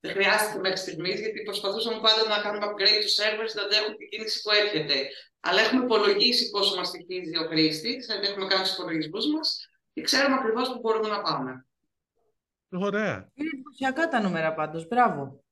[0.01, 4.09] δεν χρειάστηκε μέχρι στιγμής γιατί προσπαθούσαμε πάντα να κάνουμε upgrade του servers να αντέχουν την
[4.09, 4.97] κίνηση που έρχεται.
[5.41, 9.49] Αλλά έχουμε υπολογίσει πόσο μας στοιχίζει ο χρήστης, γιατί έχουμε κάνει τους υπολογισμούς μας
[9.93, 11.67] και ξέρουμε ακριβώς πού μπορούμε να πάμε.
[12.71, 13.31] Ωραία.
[13.35, 14.87] Είναι εντυπωσιακά τα νούμερα πάντως.
[14.87, 15.45] Μπράβο.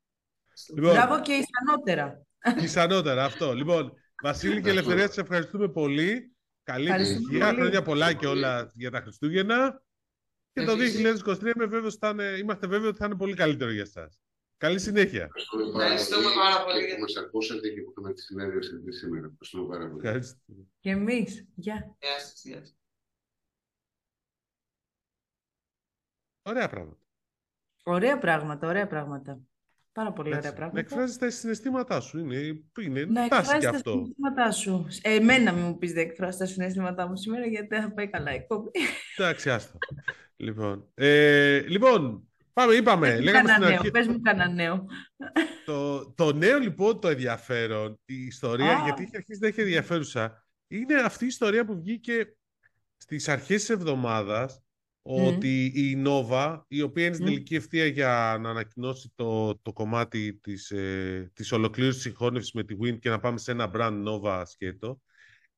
[0.74, 2.26] Λοιπόν, Μπράβο και ισανότερα.
[2.68, 3.54] Ισανότερα, αυτό.
[3.54, 6.36] Λοιπόν, Βασίλη και Ελευθερία, σας ευχαριστούμε πολύ.
[6.62, 7.52] Καλή επιτυχία.
[7.52, 9.82] Χρόνια πολλά και όλα για τα Χριστούγεννα.
[10.52, 14.20] Και το 2023 είμαστε βέβαιοι ότι θα είναι πολύ καλύτερο για εσάς.
[14.58, 15.30] Καλή συνέχεια.
[15.34, 16.86] Ευχαριστούμε πάρα πολύ.
[16.86, 19.26] Και μας ακούσατε και που είχαμε τη συνέδριαση σήμερα.
[19.26, 20.06] Ευχαριστούμε πάρα πολύ.
[20.06, 20.66] Ευχαριστούμε.
[20.80, 21.46] Και εμείς.
[21.54, 21.96] Γεια.
[22.00, 22.42] Γεια σας.
[22.44, 22.76] Γεια σας.
[26.42, 27.00] Ωραία πράγματα.
[27.82, 29.40] Ωραία πράγματα, ωραία πράγματα.
[29.92, 30.72] Πάρα πολύ ωραία πράγματα.
[30.72, 32.18] Να εκφράζεις τα συναισθήματά σου.
[32.18, 32.34] Είναι,
[32.80, 33.82] είναι να τάση και αυτό.
[33.82, 34.86] τα συναισθήματά σου.
[35.02, 38.34] Εμένα μην μου πεις δεν εκφράζεις τα συναισθήματά μου σήμερα γιατί δεν θα πάει καλά
[38.34, 38.70] η κόμπη.
[39.16, 39.78] Εντάξει, άστο.
[40.36, 42.25] λοιπόν, ε, λοιπόν,
[42.56, 43.08] Πάμε, είπαμε.
[43.08, 43.90] Πες λέγαμε στην αρχή...
[43.90, 44.86] Πες μου κανένα νέο.
[45.64, 50.94] Το, το νέο λοιπόν το ενδιαφέρον, η ιστορία, γιατί έχει αρχίσει να έχει ενδιαφέρουσα, είναι
[50.94, 52.36] αυτή η ιστορία που βγήκε
[52.96, 54.62] στις αρχές της εβδομάδας,
[55.02, 60.34] ότι η Nova, η οποία είναι στην τελική ευθεία για να ανακοινώσει το, το κομμάτι
[60.34, 64.42] της, ε, της ολοκλήρωσης συγχώνευσης με τη Wind και να πάμε σε ένα brand Nova
[64.46, 65.00] σκέτο,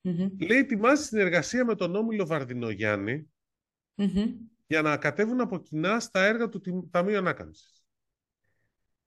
[0.03, 0.31] mm-hmm.
[0.49, 3.31] λέει ετοιμάζει συνεργασία με τον Όμιλο Βαρδινογιάννη
[4.69, 7.85] για να κατέβουν από κοινά στα έργα του Ταμείου Ανάκαμψης.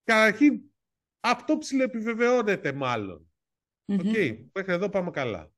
[0.04, 0.60] Καταρχήν,
[1.20, 3.32] αυτό ψιλοεπιβεβαιώνεται μάλλον.
[3.84, 5.52] OK, okay, μέχρι εδώ πάμε καλά.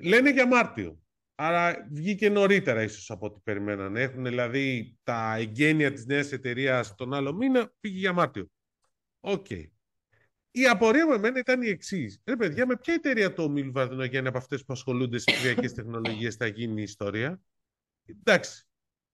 [0.00, 1.02] Λένε για Μάρτιο.
[1.34, 4.02] Άρα βγήκε νωρίτερα ίσως από ό,τι περιμένανε.
[4.02, 8.50] Έχουν δηλαδή τα εγκαίνια της νέας εταιρείας τον άλλο μήνα, πήγε για Μάρτιο.
[9.20, 9.46] OK.
[9.48, 9.64] Okay.
[10.50, 12.22] Η απορία με εμένα ήταν η εξής.
[12.24, 16.34] Ρε παιδιά, με ποια εταιρεία το ομίλου Βαρδινογέννη από αυτές που ασχολούνται στις ψηφιακές τεχνολογίες
[16.36, 17.40] θα γίνει η ιστορία;
[18.04, 18.67] Εντάξει.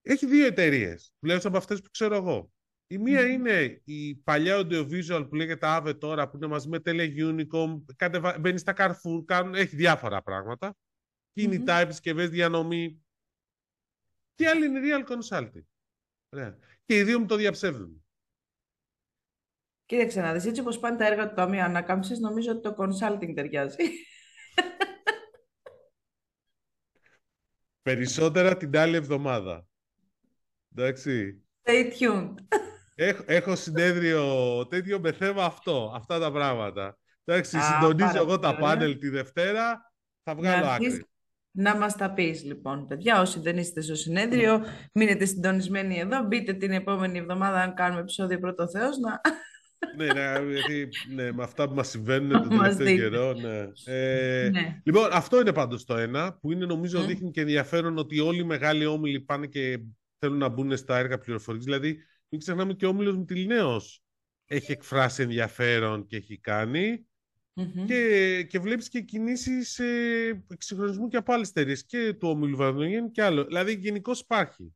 [0.07, 2.51] Έχει δύο εταιρείες, τουλάχιστον από αυτές που ξέρω εγώ.
[2.87, 7.83] Η μία είναι η παλιά audiovisual που λέγεται AVE τώρα, που είναι μαζί με Teleunicom,
[7.95, 8.39] κατεβα...
[8.39, 9.55] μπαίνει στα Carrefour, κάνουν...
[9.55, 10.77] έχει διάφορα πράγματα.
[11.33, 11.83] Κινητά, mm-hmm.
[11.83, 13.05] επισκευέ, διανομή.
[14.35, 15.65] Και άλλη είναι Real Consulting.
[16.29, 16.57] Ωραία.
[16.85, 18.05] Και οι δύο μου το διαψεύδουν.
[19.85, 23.31] Κοίταξε να δεις, έτσι όπως πάνε τα έργα του Ταμείου Ανάκαμψης, νομίζω ότι το consulting
[23.35, 23.75] ταιριάζει.
[27.81, 29.67] Περισσότερα την άλλη εβδομάδα.
[30.75, 31.43] Εντάξει.
[31.63, 32.33] Stay tuned.
[32.95, 34.23] Έχω, έχω συνέδριο
[34.69, 36.97] τέτοιο με θέμα αυτό, αυτά τα πράγματα.
[37.25, 39.91] Εντάξει, συντονίζω εγώ τα πάνελ τη Δευτέρα,
[40.23, 41.05] θα βγάλω άκρη.
[41.51, 46.53] Να μας τα πεις λοιπόν, παιδιά, όσοι δεν είστε στο συνέδριο, μείνετε συντονισμένοι εδώ, μπείτε
[46.53, 49.21] την επόμενη εβδομάδα αν κάνουμε επεισόδιο πρώτο Θεός να...
[49.97, 53.33] ναι, ναι, γιατί ναι, με αυτά που μας συμβαίνουν τον τελευταίο καιρό.
[53.33, 53.67] Ναι.
[53.85, 54.81] Ε, ναι.
[54.83, 57.05] Λοιπόν, αυτό είναι πάντως το ένα, που είναι νομίζω mm.
[57.05, 59.79] δείχνει και ενδιαφέρον ότι όλοι οι μεγάλοι όμιλοι πάνε και
[60.25, 61.65] θέλουν να μπουν στα έργα πληροφορικής.
[61.65, 61.97] Δηλαδή,
[62.29, 64.03] μην ξεχνάμε και ο Όμιλος Μητυλινέος
[64.45, 66.39] έχει εκφράσει ενδιαφέρον και έχει
[67.85, 73.11] Και, και βλέπεις και κινήσεις ε, εξυγχρονισμού και από άλλες εταιρείες και του Όμιλου Βαρδινογέννη
[73.11, 73.45] και άλλο.
[73.45, 74.75] Δηλαδή γενικώς υπάρχει.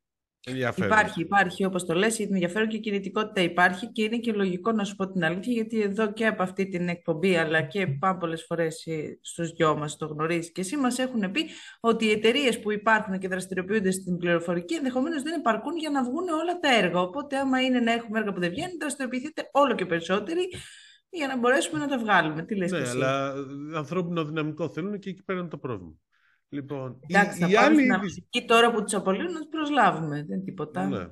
[0.75, 4.83] Υπάρχει, υπάρχει όπως το λες, ενδιαφέρον και η κινητικότητα υπάρχει και είναι και λογικό να
[4.83, 8.45] σου πω την αλήθεια γιατί εδώ και από αυτή την εκπομπή αλλά και πάρα πολλές
[8.47, 11.45] φορές ε, στους δυο μας το γνωρίζεις και εσύ μας έχουν πει
[11.79, 16.29] ότι οι εταιρείες που υπάρχουν και δραστηριοποιούνται στην πληροφορική ενδεχομένως δεν επαρκούν για να βγουν
[16.29, 16.99] όλα τα έργα.
[16.99, 20.49] Οπότε άμα είναι να έχουμε έργα που δεν βγαίνουν, δραστηριοποιηθείτε όλο και περισσότεροι
[21.09, 22.43] για να μπορέσουμε να τα βγάλουμε.
[22.43, 23.33] Τι λες ναι, εσύ; αλλά
[23.75, 25.93] ανθρώπινο δυναμικό θέλουν και εκεί πέρα είναι το πρόβλημα.
[26.49, 27.87] Λοιπόν, Εντάξει, η, θα η άλλη...
[28.45, 30.15] τώρα που τους απολύουν να τους προσλάβουμε.
[30.15, 30.87] Δεν είναι τίποτα.
[30.87, 31.09] Ναι.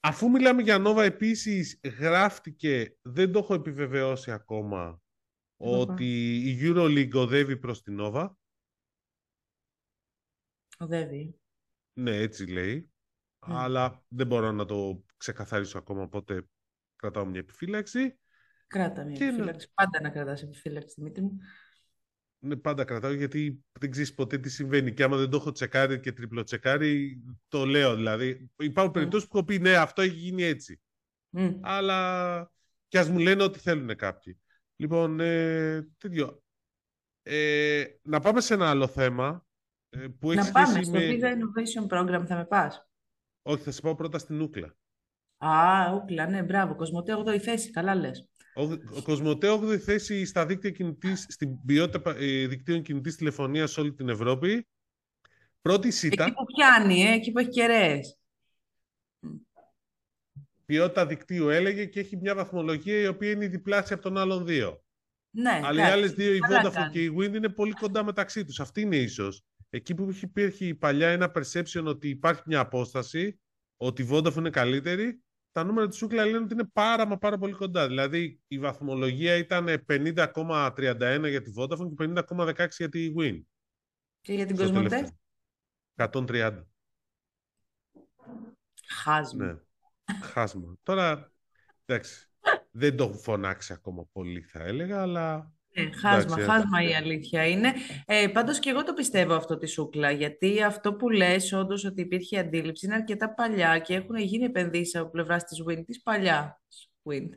[0.00, 5.00] Αφού μιλάμε για Nova, επίσης γράφτηκε, δεν το έχω επιβεβαιώσει ακόμα,
[5.56, 8.30] ότι η EuroLeague οδεύει προς την Nova.
[10.78, 11.34] Οδεύει.
[11.92, 12.90] Ναι, έτσι λέει.
[13.38, 16.48] Αλλά δεν μπορώ να το ξεκαθαρίσω ακόμα, οπότε
[16.96, 18.18] κρατάω μια επιφύλαξη.
[18.66, 19.72] Κράτα μια επιφύλαξη.
[19.74, 21.38] Πάντα να κρατάς επιφύλαξη, Δημήτρη μου.
[22.42, 24.92] Ναι, πάντα κρατάω γιατί δεν ξέρεις ποτέ τι συμβαίνει.
[24.92, 28.50] Και άμα δεν το έχω τσεκάρει και τριπλοτσεκάρει, το λέω δηλαδή.
[28.56, 28.94] Υπάρχουν mm.
[28.94, 30.80] περιπτώσεις που έχω πει ναι, αυτό έχει γίνει έτσι.
[31.36, 31.58] Mm.
[31.60, 32.50] Αλλά
[32.88, 34.40] και ας μου λένε ότι θέλουν κάποιοι.
[34.76, 36.42] Λοιπόν, ε, τέτοιο.
[37.22, 39.46] Ε, να πάμε σε ένα άλλο θέμα.
[39.88, 42.88] Ε, που να πάμε στο Visa Innovation Program, θα με πας;
[43.42, 44.76] Όχι, θα σε πάω πρώτα στην Ούκλα.
[45.36, 46.74] Α, Ούκλα, ναι, μπράβο.
[46.74, 48.29] Κοσμοτέ 8η θέση, καλά λες.
[48.54, 53.92] Ο Κοσμοτέ 8η θέση στα δίκτυα κινητής, στην ποιότητα ε, δικτύων κινητής τηλεφωνίας σε όλη
[53.92, 54.66] την Ευρώπη.
[55.62, 56.24] Πρώτη ΣΥΤΑ.
[56.24, 58.18] Εκεί που πιάνει, ε, εκεί που έχει κεραίες.
[60.64, 64.46] Ποιότητα δικτύου έλεγε και έχει μια βαθμολογία η οποία είναι η διπλάσια από των άλλων
[64.46, 64.82] δύο.
[65.30, 68.60] Ναι, Αλλά οι άλλες δύο, η Vodafone και η Wind, είναι πολύ κοντά μεταξύ τους.
[68.60, 69.44] Αυτή είναι ίσως.
[69.70, 73.40] Εκεί που υπήρχε παλιά ένα perception ότι υπάρχει μια απόσταση,
[73.76, 77.38] ότι η Vodafone είναι καλύτερη, τα νούμερα της Σούκλα λένε ότι είναι πάρα μα πάρα
[77.38, 77.86] πολύ κοντά.
[77.86, 83.40] Δηλαδή η βαθμολογία ήταν 50,31 για τη Vodafone και 50,16 για τη Win.
[84.20, 85.16] Και για την Κοσμοτέ;
[85.96, 86.64] 130.
[88.86, 89.44] Χάσμα.
[89.44, 89.58] Ναι.
[90.22, 90.76] Χάσμα.
[90.82, 91.32] Τώρα,
[91.84, 92.28] εντάξει,
[92.70, 97.46] δεν το έχουν φωνάξει ακόμα πολύ θα έλεγα, αλλά ναι, χάσμα, Εντάξει, χάσμα η αλήθεια
[97.46, 97.72] είναι.
[98.06, 102.00] Ε, πάντως και εγώ το πιστεύω αυτό τη σούκλα, γιατί αυτό που λες όντως ότι
[102.00, 106.90] υπήρχε αντίληψη είναι αρκετά παλιά και έχουν γίνει επενδύσεις από πλευράς της Wind, της παλιάς
[107.10, 107.28] Wind.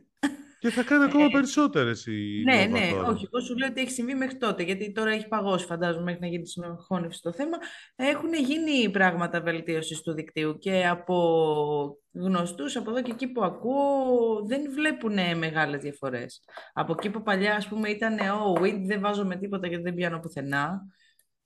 [0.63, 3.27] Και θα κάνει ακόμα ε, περισσότερες η Ναι, ναι, όχι.
[3.31, 6.27] Εγώ σου λέω ότι έχει συμβεί μέχρι τότε, γιατί τώρα έχει παγώσει, φαντάζομαι, μέχρι να
[6.27, 7.57] γίνει συνοχώνευση το θέμα.
[7.95, 14.45] Έχουν γίνει πράγματα βελτίωσης του δικτύου και από γνωστούς, από εδώ και εκεί που ακούω,
[14.45, 16.43] δεν βλέπουν μεγάλες διαφορές.
[16.73, 19.93] Από εκεί που παλιά, ας πούμε, ήταν ο oh, δεν βάζω με τίποτα γιατί δεν
[19.93, 20.81] πιάνω πουθενά.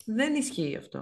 [0.06, 1.02] Δεν ισχύει αυτό.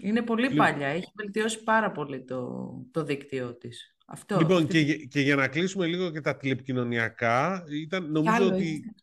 [0.00, 0.86] Είναι πολύ παλιά.
[0.86, 3.96] Έχει βελτιώσει πάρα πολύ το, το δίκτυό της.
[4.06, 8.94] Αυτό, λοιπόν, και, και, για να κλείσουμε λίγο και τα τηλεπικοινωνιακά, ήταν, νομίζω ότι...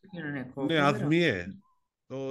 [0.66, 1.46] Ναι, αδμιέ.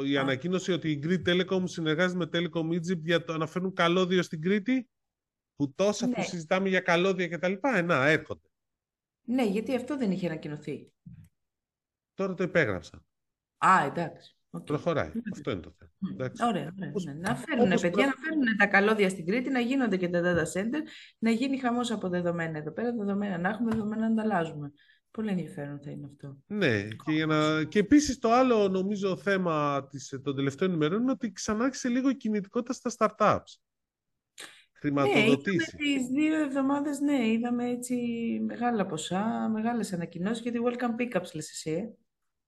[0.06, 4.24] η ανακοίνωση ότι η Greek Telecom συνεργάζεται με Telecom Egypt για το να φέρουν καλώδιο
[4.24, 4.90] στην Κρήτη,
[5.56, 6.14] που τόσα ναι.
[6.14, 8.48] που συζητάμε για καλώδια και τα λοιπά, ε, να, έρχονται.
[9.26, 10.92] Ναι, γιατί αυτό δεν είχε ανακοινωθεί.
[12.14, 13.06] Τώρα το υπέγραψα.
[13.58, 14.39] Α, εντάξει.
[14.52, 14.66] Okay.
[14.66, 15.12] Προχωράει.
[15.32, 16.32] Αυτό είναι το θέμα.
[16.48, 16.74] Ωραία, ωραία.
[16.76, 17.14] Ναι.
[17.14, 20.82] Να φέρουν, παιδιά, να φέρουν τα καλώδια στην Κρήτη, να γίνονται και τα data center,
[21.18, 24.72] να γίνει χαμός από δεδομένα εδώ πέρα, δεδομένα να έχουμε, δεδομένα να ανταλλάζουμε.
[25.12, 26.38] Πολύ ενδιαφέρον θα είναι αυτό.
[26.48, 27.64] Ναι, και, για να...
[27.64, 32.16] και επίσης το άλλο νομίζω θέμα της, των τελευταίων ημερών είναι ότι ξανάρχισε λίγο η
[32.16, 33.60] κινητικότητα στα startups.
[34.74, 35.74] Χρηματοδοτήσεις.
[35.74, 37.96] Ναι, τις δύο εβδομάδες, ναι, είδαμε έτσι
[38.46, 41.98] μεγάλα ποσά, μεγάλες ανακοινώσεις για τη Welcome Pickups, λες εσύ.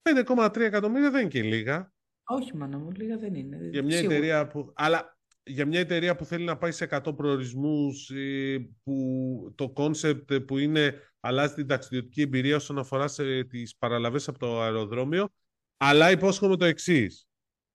[0.02, 0.12] Ε.
[0.26, 1.94] 5,3 εκατομμύρια δεν είναι και λίγα.
[2.24, 3.58] Όχι, μάνα μου, λίγα δεν είναι.
[3.72, 4.72] Για μια εταιρεία που...
[4.76, 10.36] Αλλά για μια εταιρεία που θέλει να πάει σε 100 προορισμούς, ε, που το concept
[10.36, 15.30] που είναι αλλάζει την ταξιδιωτική εμπειρία όσον αφορά σε τις παραλαβές από το αεροδρόμιο,
[15.78, 17.26] αλλά υπόσχομαι το εξής.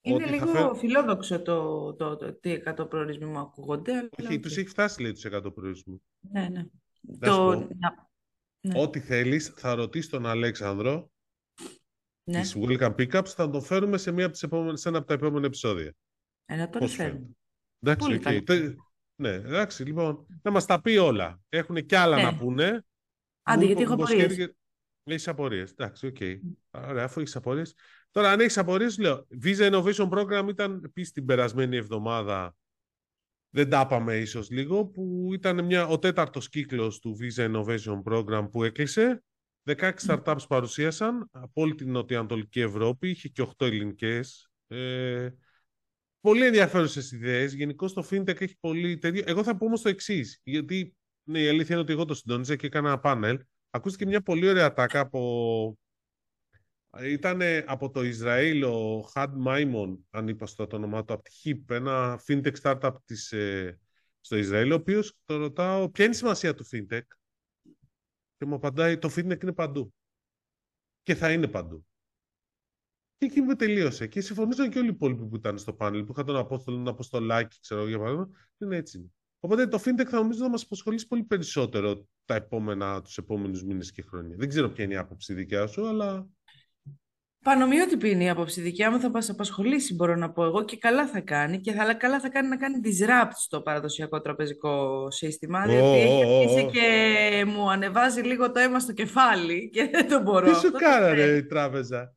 [0.00, 0.76] Είναι λίγο φέρ...
[0.76, 4.08] φιλόδοξο το, το, το, τι 100 προορισμοί μου ακούγονται.
[4.22, 6.02] Όχι, τους έχει φτάσει λέει τους 100 προορισμούς.
[6.20, 6.64] Ναι, ναι.
[7.18, 7.68] Το...
[8.60, 8.80] ναι.
[8.80, 11.10] Ό,τι θέλεις, θα ρωτήσεις τον Αλέξανδρο
[12.30, 12.40] ναι.
[12.40, 15.14] της Welcome Pickups, θα το φέρουμε σε, μία από τις επόμενες, σε ένα από τα
[15.14, 15.94] επόμενα επεισόδια.
[16.44, 17.28] Να το φέρουμε.
[17.80, 18.74] Εντάξει, okay.
[19.18, 21.40] Ναι, εντάξει, λοιπόν, να μας τα πει όλα.
[21.48, 22.22] Έχουν κι άλλα ναι.
[22.22, 22.84] να πούνε.
[23.42, 24.54] Άντε, γιατί έχω απορίες.
[25.08, 25.70] Έχεις απορίες.
[25.70, 26.16] Εντάξει, okay.
[26.20, 26.38] Okay.
[26.70, 27.74] Ωραία, αφού έχεις απορίες.
[28.10, 29.26] Τώρα, αν έχεις απορίες, λέω.
[29.44, 32.56] Visa Innovation Program ήταν επίσης την περασμένη εβδομάδα.
[33.50, 38.48] Δεν τα είπαμε ίσως λίγο, που ήταν μια, ο τέταρτος κύκλος του Visa Innovation Program
[38.50, 39.22] που έκλεισε.
[39.66, 44.50] 16 startups παρουσίασαν από όλη την νοτιοανατολική Ευρώπη, είχε και 8 ελληνικές.
[44.66, 45.28] Ε,
[46.20, 47.54] πολύ ενδιαφέρουσες ιδέες.
[47.54, 49.22] Γενικώς το FinTech έχει πολύ τέτοιο.
[49.26, 50.40] Εγώ θα πω όμως το εξής.
[50.42, 53.40] Γιατί ναι, η αλήθεια είναι ότι εγώ το συντονίζα και έκανα ένα πάνελ.
[53.70, 55.78] Ακούστηκε μια πολύ ωραία τάκα από.
[57.02, 61.30] Ήταν από το Ισραήλ ο Χαντ Μάιμον, αν είπα στο το όνομά του, από τη
[61.44, 63.78] HIP, ένα fintech startup της, ε,
[64.20, 67.00] στο Ισραήλ, ο οποίος το ρωτάω ποια είναι η σημασία του fintech;
[68.36, 69.94] Και μου απαντάει, το fintech είναι παντού.
[71.02, 71.86] Και θα είναι παντού.
[73.16, 74.06] Και εκεί μου τελείωσε.
[74.06, 76.88] Και συμφωνήσαν και όλοι οι υπόλοιποι που ήταν στο πάνελ, που είχαν τον Απόστολο, τον
[76.88, 78.28] Αποστολάκη, ξέρω για παράδειγμα.
[78.58, 79.12] Είναι έτσι.
[79.40, 83.92] Οπότε το fintech θα νομίζω να μας απασχολήσει πολύ περισσότερο τα επόμενα, τους επόμενους μήνες
[83.92, 84.36] και χρόνια.
[84.36, 86.28] Δεν ξέρω ποια είναι η άποψη δικιά σου, αλλά
[87.46, 91.06] Πανομοιότυπη είναι η άποψη δικιά μου, θα μας απασχολήσει μπορώ να πω εγώ και καλά
[91.06, 95.68] θα κάνει και θα, καλά θα κάνει να κάνει disrupt στο παραδοσιακό τραπεζικό σύστημα oh,
[95.68, 100.52] διότι έχει αρχίσει και μου ανεβάζει λίγο το αίμα στο κεφάλι και δεν το μπορώ.
[100.52, 102.15] Τι σου κάνανε η τράπεζα;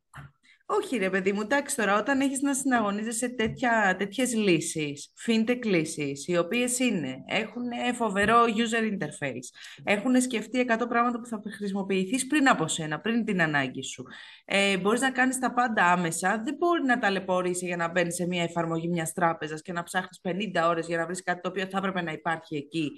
[0.72, 6.28] Όχι ρε παιδί μου, εντάξει τώρα, όταν έχεις να συναγωνίζεσαι τέτοια, τέτοιες λύσεις, fintech λύσεις,
[6.28, 9.48] οι οποίες είναι, έχουν φοβερό user interface,
[9.84, 14.04] έχουν σκεφτεί 100 πράγματα που θα χρησιμοποιηθείς πριν από σένα, πριν την ανάγκη σου.
[14.46, 18.28] Ε, μπορείς να κάνεις τα πάντα άμεσα, δεν μπορεί να ταλαιπωρήσει για να μπαίνεις σε
[18.28, 21.66] μια εφαρμογή μιας τράπεζας και να ψάχνεις 50 ώρες για να βρεις κάτι το οποίο
[21.66, 22.92] θα έπρεπε να υπάρχει εκεί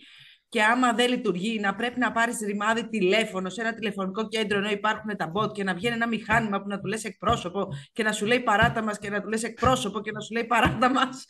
[0.52, 4.70] και άμα δεν λειτουργεί, να πρέπει να πάρεις ρημάδι τηλέφωνο σε ένα τηλεφωνικό κέντρο ενώ
[4.70, 8.12] υπάρχουν τα bot και να βγαίνει ένα μηχάνημα που να του λες εκπρόσωπο και να
[8.12, 11.26] σου λέει παράτα μας και να του λες εκπρόσωπο και να σου λέει παράτα μας.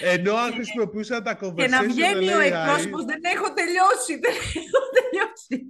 [0.00, 1.54] Ενώ αν χρησιμοποιούσα τα conversation...
[1.56, 5.66] Και να βγαίνει ο εκπρόσωπος, δεν έχω τελειώσει, δεν έχω τελειώσει.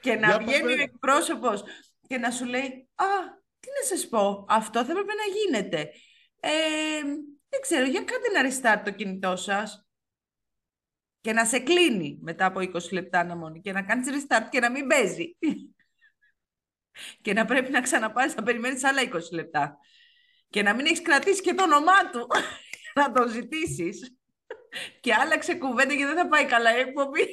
[0.00, 1.62] και, να βγαίνει ο εκπρόσωπος
[2.06, 3.06] και να σου λέει «Α,
[3.60, 5.90] τι να σας πω, αυτό θα έπρεπε να γίνεται».
[6.40, 7.02] Ε,
[7.56, 9.86] δεν ξέρω, για κάντε να restart το κινητό σας
[11.20, 14.60] και να σε κλείνει μετά από 20 λεπτά να μόνο και να κάνεις restart και
[14.60, 15.36] να μην παίζει.
[17.22, 19.78] και να πρέπει να ξαναπάρεις να περιμένεις άλλα 20 λεπτά.
[20.48, 22.26] Και να μην έχεις κρατήσει και το όνομά του
[23.00, 24.16] να το ζητήσεις.
[25.00, 27.26] και άλλαξε κουβέντα και δεν θα πάει καλά η εκπομπή.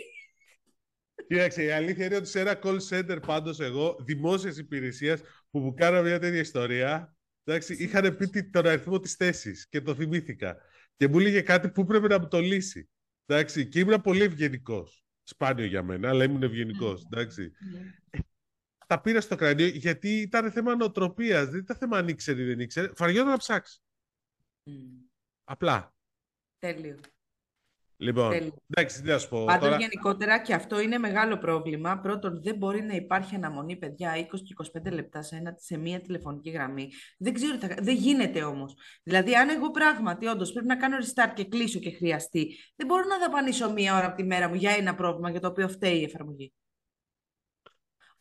[1.27, 5.73] Κοίταξε, η αλήθεια είναι ότι σε ένα call center πάντως εγώ, δημόσιας υπηρεσίας, που μου
[5.73, 10.57] κάνω μια τέτοια ιστορία, Εντάξει, είχαν πει τον αριθμό της θέσης και το θυμήθηκα.
[10.95, 12.89] Και μου έλεγε κάτι που πρέπει να μου το λύσει.
[13.25, 15.05] Εντάξει, και ήμουν πολύ ευγενικός.
[15.23, 17.07] Σπάνιο για μένα, αλλά ήμουν ευγενικός.
[17.09, 17.25] Ναι.
[18.87, 21.49] Τα πήρα στο κρανίο γιατί ήταν θέμα νοοτροπίας.
[21.49, 22.91] Δεν ήταν θέμα αν ήξερε ή δεν ήξερε.
[22.95, 23.81] Φαριόταν να ψάξει.
[25.43, 25.95] Απλά.
[26.59, 26.99] Τέλειο.
[27.97, 29.45] Λοιπόν, εντάξει, τι να σου πω.
[29.45, 31.99] Πάντως, γενικότερα και αυτό είναι μεγάλο πρόβλημα.
[31.99, 34.53] Πρώτον, δεν μπορεί να υπάρχει αναμονή, παιδιά, 20 και
[34.89, 36.89] 25 λεπτά σε, ένα, σε μία τηλεφωνική γραμμή.
[37.17, 38.73] Δεν ξέρω, δεν γίνεται όμως.
[39.03, 43.03] Δηλαδή, αν εγώ πράγματι όντως πρέπει να κάνω restart και κλείσω και χρειαστεί, δεν μπορώ
[43.03, 45.99] να δαπανίσω μία ώρα από τη μέρα μου για ένα πρόβλημα για το οποίο φταίει
[45.99, 46.53] η εφαρμογή.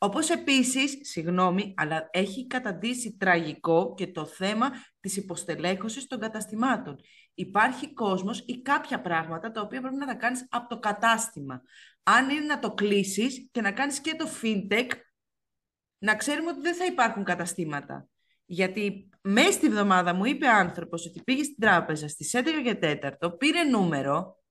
[0.02, 6.96] Όπως επίσης, συγγνώμη, αλλά έχει καταντήσει τραγικό και το θέμα της υποστελέχωσης των καταστημάτων.
[7.34, 11.62] Υπάρχει κόσμος ή κάποια πράγματα τα οποία πρέπει να τα κάνεις από το κατάστημα.
[12.02, 14.90] Αν είναι να το κλείσεις και να κάνεις και το fintech,
[15.98, 18.08] να ξέρουμε ότι δεν θα υπάρχουν καταστήματα.
[18.44, 23.38] Γιατί μέσα στη βδομάδα μου είπε άνθρωπος ότι πήγε στην τράπεζα στις 11 και 4,
[23.38, 24.42] πήρε νούμερο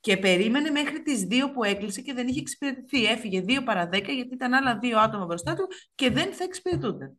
[0.00, 3.04] και περίμενε μέχρι τις 2 που έκλεισε και δεν είχε εξυπηρετηθεί.
[3.04, 7.12] Έφυγε 2 παρα 10 γιατί ήταν άλλα δύο άτομα μπροστά του και δεν θα εξυπηρετούνται.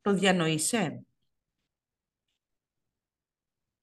[0.00, 1.04] Το διανοείσαι;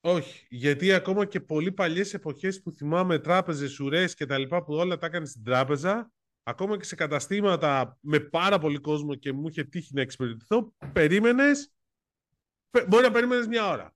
[0.02, 4.74] Όχι, γιατί ακόμα και πολύ παλιές εποχές που θυμάμαι τράπεζες, ουρές και τα λοιπά που
[4.74, 6.12] όλα τα έκανε στην τράπεζα,
[6.44, 11.74] ακόμα και σε καταστήματα με πάρα πολύ κόσμο και μου είχε τύχει να εξυπηρετηθώ, περίμενες,
[12.88, 13.96] μπορεί να περίμενες μια ώρα.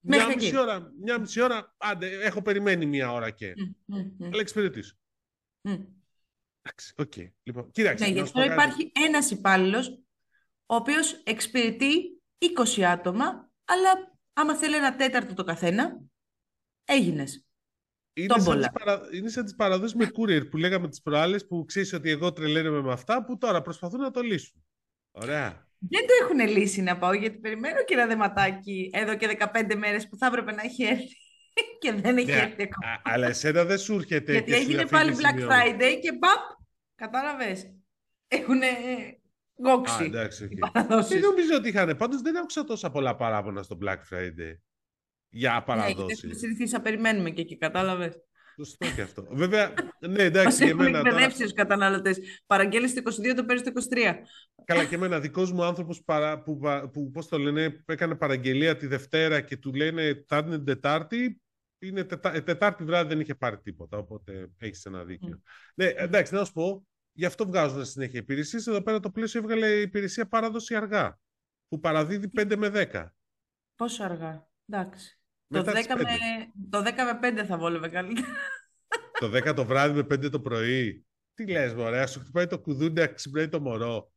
[0.00, 3.54] Μια μισή, ώρα, μια μισή ώρα, άντε, έχω περιμένει μια ώρα και.
[3.56, 4.96] Mm, mm, Αλλά εξυπηρετήσω.
[6.62, 7.12] Εντάξει, okay.
[7.16, 7.30] Okay.
[7.42, 8.04] Λοιπόν, κοίταξε.
[8.04, 10.02] Ναι, γι' αυτό υπάρχει ένας υπάλληλος
[10.66, 16.00] ο οποίος εξυπηρετεί 20 άτομα, αλλά άμα θέλει ένα τέταρτο το καθένα,
[16.84, 17.42] έγινες.
[18.12, 19.00] Είναι σαν, τις παρα...
[19.12, 22.80] είναι σαν τις παραδόσεις με courier που λέγαμε τις προάλλες που ξέρεις ότι εγώ τρελαίνομαι
[22.80, 24.64] με αυτά που τώρα προσπαθούν να το λύσουν.
[25.10, 25.66] Ωραία.
[25.78, 30.08] Δεν το έχουν λύσει να πάω, γιατί περιμένω και ένα δεματάκι εδώ και 15 μέρες
[30.08, 31.16] που θα έπρεπε να έχει έρθει
[31.80, 33.00] και δεν έχει yeah, ναι, έρθει ακόμα.
[33.04, 36.58] Αλλά εσένα δεν σου έρχεται Γιατί έγινε πάλι Black Friday και παπ,
[36.94, 37.72] κατάλαβες.
[38.28, 38.60] Έχουν
[39.62, 40.04] γκόξει
[40.48, 41.20] οι παραδόσεις.
[41.20, 41.96] Δεν νομίζω ότι είχαν.
[41.96, 44.56] Πάντως δεν άκουσα τόσα πολλά παράπονα στο Black Friday
[45.28, 46.22] για παραδόσεις.
[46.22, 48.22] Ναι, γιατί να περιμένουμε και εκεί, κατάλαβες.
[48.58, 49.26] Σωστό και αυτό.
[49.30, 50.98] Βέβαια, ναι, εντάξει, για μένα.
[50.98, 51.52] Έχουν εκπαιδεύσει τώρα...
[51.52, 52.18] καταναλωτές.
[52.46, 54.14] Παραγγέλνει το 22, το παίρνεις το 23.
[54.64, 56.60] Καλά, και εμένα δικός μου άνθρωπος που, που,
[56.92, 61.40] που πώς το λένε, έκανε παραγγελία τη Δευτέρα και του λένε θα είναι Τετάρτη.
[61.78, 63.98] Είναι τετά, ε, Τετάρτη βράδυ δεν είχε πάρει τίποτα.
[63.98, 65.40] Οπότε έχεις ένα δίκιο.
[65.74, 66.86] Ναι, εντάξει, να σου πω,
[67.18, 68.66] γι' αυτό βγάζουν συνέχεια υπηρεσίες.
[68.66, 71.18] Εδώ πέρα το πλαίσιο έβγαλε υπηρεσία παράδοση αργά.
[71.68, 73.06] Που παραδίδει 5 με 10.
[73.74, 75.20] Πόσο αργά, εντάξει.
[75.46, 76.04] Το 10, με,
[76.70, 76.82] το 10
[77.20, 78.26] με 5 θα βόλευε καλύτερα.
[79.20, 81.06] Το 10 το βράδυ με 5 το πρωί.
[81.34, 84.12] Τι λες μωρέ, σου χτυπάει το κουδούνι να ξυπνάει το μωρό.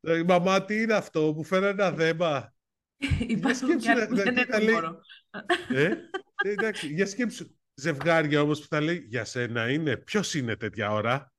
[0.00, 2.54] Η μαμά τι είναι αυτό, μου φέρανε ένα δέμα.
[3.36, 5.00] Υπάρχουν και άλλοι που δεν έχουν χώρο.
[5.68, 5.94] Ε,
[6.38, 7.56] εντάξει, για σκέψου.
[7.74, 11.32] Ζευγάρια όμως που θα λέει για σένα είναι, ποιος είναι τέτοια ώρα;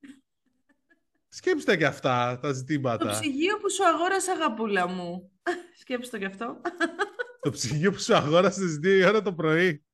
[1.28, 3.04] Σκέψτε και αυτά τα ζητήματα.
[3.04, 5.32] Το ψυγείο που σου αγόρασα, αγαπούλα μου.
[5.80, 6.60] Σκέψτε το και αυτό.
[7.40, 9.84] το ψυγείο που σου αγόρασε στις 2 η ώρα το πρωί.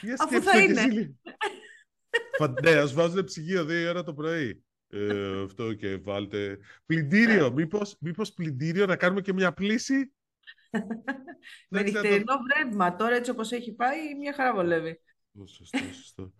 [0.00, 1.14] Για Αφού θα είναι.
[2.38, 4.64] Φαντέα, βάζουν ψυγείο 2 η ώρα το πρωί.
[4.88, 6.58] Ε, αυτό και βάλτε.
[6.86, 7.52] Πλυντήριο.
[7.52, 10.12] Μήπως, μήπως πλυντήριο να κάνουμε και μια πλήση;
[11.68, 12.96] Με νυχτερινό βρέμμα.
[12.96, 15.00] Τώρα έτσι όπως έχει πάει, μια χαρά βολεύει.
[15.46, 16.32] Σωστό, σωστό.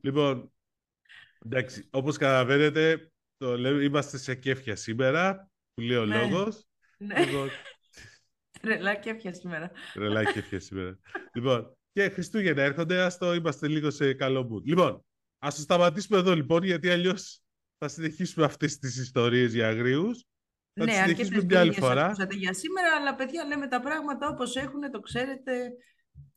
[0.00, 0.52] λοιπόν,
[1.44, 6.16] εντάξει, όπως καταλαβαίνετε, το λέμε, είμαστε σε κέφια σήμερα, που λέει ο ναι.
[6.16, 6.66] λόγος.
[6.98, 7.24] Ναι.
[7.24, 7.48] Λοιπόν,
[8.60, 9.70] Τρελά κέφια σήμερα.
[9.92, 10.98] Τρελά κέφια σήμερα.
[11.34, 14.62] λοιπόν, και Χριστούγεννα έρχονται, ας το είμαστε λίγο σε καλό mood.
[14.64, 15.04] Λοιπόν,
[15.38, 17.40] ας το σταματήσουμε εδώ λοιπόν, γιατί αλλιώς
[17.78, 20.24] θα συνεχίσουμε αυτές τις ιστορίες για αγρίους.
[20.72, 22.14] Θα ναι, συνεχίσουμε μια άλλη φορά.
[22.30, 25.70] για σήμερα, αλλά παιδιά λέμε τα πράγματα όπως έχουν, το ξέρετε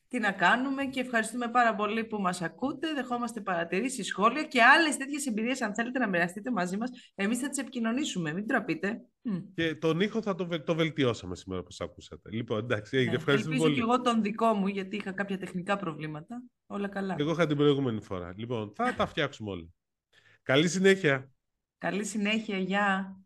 [0.08, 2.93] τι να κάνουμε και ευχαριστούμε πάρα πολύ που μας ακούτε.
[2.93, 6.89] Δεχόμαστε παρατηρήσεις, σχόλια και άλλες τέτοιες εμπειρίες αν θέλετε να μοιραστείτε μαζί μας.
[7.16, 9.01] Εμείς θα τις επικοινωνήσουμε, μην τραπείτε.
[9.53, 12.30] Και τον ήχο θα το, το βελτιώσαμε σήμερα όπως ακούσατε.
[12.32, 13.70] Λοιπόν, εντάξει, ναι, ευχαριστούμε πολύ.
[13.70, 16.43] Ελπίζω και εγώ τον δικό μου γιατί είχα κάποια τεχνικά προβλήματα.
[16.68, 17.16] Όλα καλά.
[17.20, 18.34] Εγώ είχα την προηγούμενη φορά.
[18.38, 19.68] Λοιπόν, θα τα φτιάξουμε όλα.
[20.43, 21.32] Καλή συνέχεια.
[21.78, 23.18] Καλή συνέχεια, γεια.